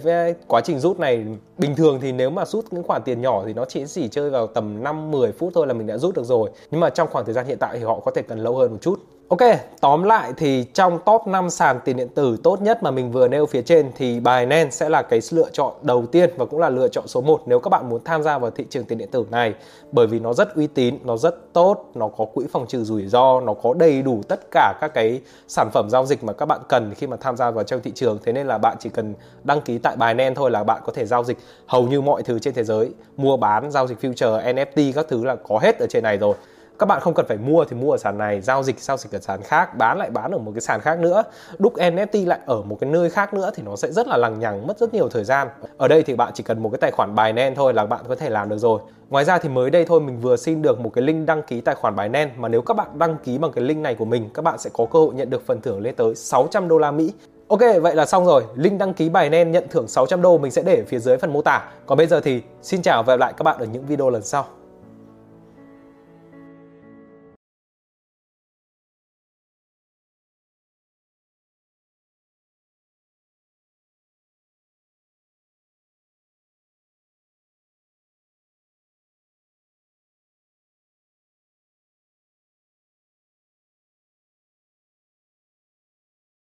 quá 0.48 0.60
trình 0.64 0.80
rút 0.80 0.98
này, 0.98 1.24
bình 1.58 1.76
thường 1.76 1.98
thì 2.02 2.12
nếu 2.12 2.30
mà 2.30 2.44
rút 2.44 2.64
những 2.70 2.82
khoản 2.82 3.02
tiền 3.02 3.20
nhỏ 3.20 3.42
thì 3.46 3.52
nó 3.52 3.64
chỉ 3.64 3.84
chỉ 3.86 4.08
chơi 4.08 4.30
vào 4.30 4.46
tầm 4.46 4.82
5 4.84 5.10
10 5.10 5.32
phút 5.32 5.52
thôi 5.54 5.66
là 5.66 5.74
mình 5.74 5.86
đã 5.86 5.98
rút 5.98 6.14
được 6.14 6.24
rồi. 6.24 6.50
Nhưng 6.70 6.80
mà 6.80 6.90
trong 6.90 7.08
khoảng 7.12 7.24
thời 7.24 7.34
gian 7.34 7.46
hiện 7.46 7.58
tại 7.58 7.78
thì 7.78 7.84
họ 7.84 8.00
có 8.00 8.10
thể 8.10 8.22
cần 8.22 8.38
lâu 8.38 8.56
hơn 8.56 8.72
một 8.72 8.78
chút. 8.80 9.00
Ok, 9.28 9.40
tóm 9.80 10.02
lại 10.02 10.32
thì 10.36 10.64
trong 10.74 10.98
top 11.04 11.26
5 11.26 11.50
sàn 11.50 11.80
tiền 11.84 11.96
điện 11.96 12.08
tử 12.08 12.36
tốt 12.42 12.62
nhất 12.62 12.82
mà 12.82 12.90
mình 12.90 13.12
vừa 13.12 13.28
nêu 13.28 13.46
phía 13.46 13.62
trên 13.62 13.92
thì 13.96 14.14
Binance 14.20 14.70
sẽ 14.70 14.88
là 14.88 15.02
cái 15.02 15.20
lựa 15.30 15.48
chọn 15.52 15.72
đầu 15.82 16.06
tiên 16.06 16.30
và 16.36 16.44
cũng 16.44 16.60
là 16.60 16.68
lựa 16.68 16.88
chọn 16.88 17.06
số 17.06 17.20
1 17.20 17.42
nếu 17.46 17.60
các 17.60 17.68
bạn 17.68 17.88
muốn 17.88 18.04
tham 18.04 18.22
gia 18.22 18.38
vào 18.38 18.50
thị 18.50 18.66
trường 18.70 18.84
tiền 18.84 18.98
điện 18.98 19.08
tử 19.10 19.26
này. 19.30 19.54
Bởi 19.92 20.06
vì 20.06 20.18
nó 20.18 20.32
rất 20.32 20.54
uy 20.54 20.66
tín, 20.66 20.98
nó 21.04 21.16
rất 21.16 21.52
tốt, 21.52 21.90
nó 21.94 22.08
có 22.08 22.24
quỹ 22.24 22.44
phòng 22.52 22.66
trừ 22.66 22.84
rủi 22.84 23.06
ro, 23.06 23.40
nó 23.40 23.54
có 23.54 23.74
đầy 23.74 24.02
đủ 24.02 24.20
tất 24.28 24.40
cả 24.50 24.74
các 24.80 24.94
cái 24.94 25.20
sản 25.48 25.68
phẩm 25.72 25.90
giao 25.90 26.06
dịch 26.06 26.24
mà 26.24 26.32
các 26.32 26.46
bạn 26.46 26.60
cần 26.68 26.94
khi 26.94 27.06
mà 27.06 27.16
tham 27.16 27.36
gia 27.36 27.50
vào 27.50 27.64
trong 27.64 27.80
thị 27.80 27.92
trường. 27.94 28.18
Thế 28.24 28.32
nên 28.32 28.46
là 28.46 28.58
bạn 28.58 28.76
chỉ 28.80 28.88
cần 28.88 29.14
đăng 29.44 29.60
ký 29.60 29.78
tại 29.78 29.96
Binance 29.96 30.34
thôi 30.34 30.50
là 30.50 30.64
bạn 30.64 30.82
có 30.86 30.92
thể 30.92 31.06
giao 31.06 31.24
dịch 31.24 31.38
hầu 31.66 31.82
như 31.82 32.00
mọi 32.00 32.22
thứ 32.22 32.38
trên 32.38 32.54
thế 32.54 32.64
giới, 32.64 32.90
mua 33.16 33.36
bán, 33.36 33.70
giao 33.70 33.86
dịch 33.86 33.98
future, 34.00 34.54
NFT 34.54 34.92
các 34.92 35.06
thứ 35.08 35.24
là 35.24 35.36
có 35.48 35.58
hết 35.58 35.78
ở 35.78 35.86
trên 35.90 36.02
này 36.02 36.16
rồi 36.16 36.34
các 36.78 36.86
bạn 36.86 37.00
không 37.00 37.14
cần 37.14 37.26
phải 37.28 37.36
mua 37.36 37.64
thì 37.64 37.76
mua 37.76 37.90
ở 37.90 37.98
sàn 37.98 38.18
này 38.18 38.40
giao 38.40 38.62
dịch 38.62 38.80
giao 38.80 38.96
dịch 38.96 39.12
ở 39.12 39.18
sàn 39.18 39.42
khác 39.42 39.78
bán 39.78 39.98
lại 39.98 40.10
bán 40.10 40.30
ở 40.30 40.38
một 40.38 40.52
cái 40.54 40.60
sàn 40.60 40.80
khác 40.80 40.98
nữa 40.98 41.22
đúc 41.58 41.74
NFT 41.74 42.26
lại 42.26 42.38
ở 42.46 42.62
một 42.62 42.76
cái 42.80 42.90
nơi 42.90 43.10
khác 43.10 43.34
nữa 43.34 43.50
thì 43.54 43.62
nó 43.62 43.76
sẽ 43.76 43.92
rất 43.92 44.06
là 44.06 44.16
lằng 44.16 44.40
nhằng 44.40 44.66
mất 44.66 44.78
rất 44.78 44.94
nhiều 44.94 45.08
thời 45.08 45.24
gian 45.24 45.48
ở 45.76 45.88
đây 45.88 46.02
thì 46.02 46.16
bạn 46.16 46.32
chỉ 46.34 46.42
cần 46.42 46.62
một 46.62 46.68
cái 46.68 46.78
tài 46.78 46.90
khoản 46.90 47.14
bài 47.14 47.32
nen 47.32 47.54
thôi 47.54 47.74
là 47.74 47.86
bạn 47.86 48.04
có 48.08 48.14
thể 48.14 48.30
làm 48.30 48.48
được 48.48 48.58
rồi 48.58 48.80
ngoài 49.10 49.24
ra 49.24 49.38
thì 49.38 49.48
mới 49.48 49.70
đây 49.70 49.84
thôi 49.84 50.00
mình 50.00 50.20
vừa 50.20 50.36
xin 50.36 50.62
được 50.62 50.80
một 50.80 50.90
cái 50.94 51.04
link 51.04 51.26
đăng 51.26 51.42
ký 51.42 51.60
tài 51.60 51.74
khoản 51.74 51.96
bài 51.96 52.08
nen 52.08 52.30
mà 52.36 52.48
nếu 52.48 52.62
các 52.62 52.74
bạn 52.74 52.98
đăng 52.98 53.16
ký 53.24 53.38
bằng 53.38 53.52
cái 53.52 53.64
link 53.64 53.80
này 53.80 53.94
của 53.94 54.04
mình 54.04 54.30
các 54.34 54.42
bạn 54.42 54.58
sẽ 54.58 54.70
có 54.72 54.86
cơ 54.92 54.98
hội 54.98 55.14
nhận 55.14 55.30
được 55.30 55.46
phần 55.46 55.60
thưởng 55.60 55.80
lên 55.80 55.94
tới 55.94 56.14
600 56.14 56.68
đô 56.68 56.78
la 56.78 56.90
Mỹ 56.90 57.12
Ok, 57.48 57.60
vậy 57.82 57.94
là 57.94 58.06
xong 58.06 58.26
rồi. 58.26 58.44
Link 58.54 58.78
đăng 58.78 58.94
ký 58.94 59.08
bài 59.08 59.30
nen 59.30 59.52
nhận 59.52 59.64
thưởng 59.70 59.88
600 59.88 60.22
đô 60.22 60.38
mình 60.38 60.50
sẽ 60.50 60.62
để 60.62 60.76
ở 60.76 60.84
phía 60.88 60.98
dưới 60.98 61.16
phần 61.16 61.32
mô 61.32 61.42
tả. 61.42 61.68
Còn 61.86 61.98
bây 61.98 62.06
giờ 62.06 62.20
thì 62.20 62.42
xin 62.62 62.82
chào 62.82 63.02
và 63.02 63.12
hẹn 63.12 63.20
gặp 63.20 63.26
lại 63.26 63.34
các 63.36 63.42
bạn 63.42 63.58
ở 63.58 63.66
những 63.66 63.86
video 63.86 64.10
lần 64.10 64.22
sau. 64.22 64.46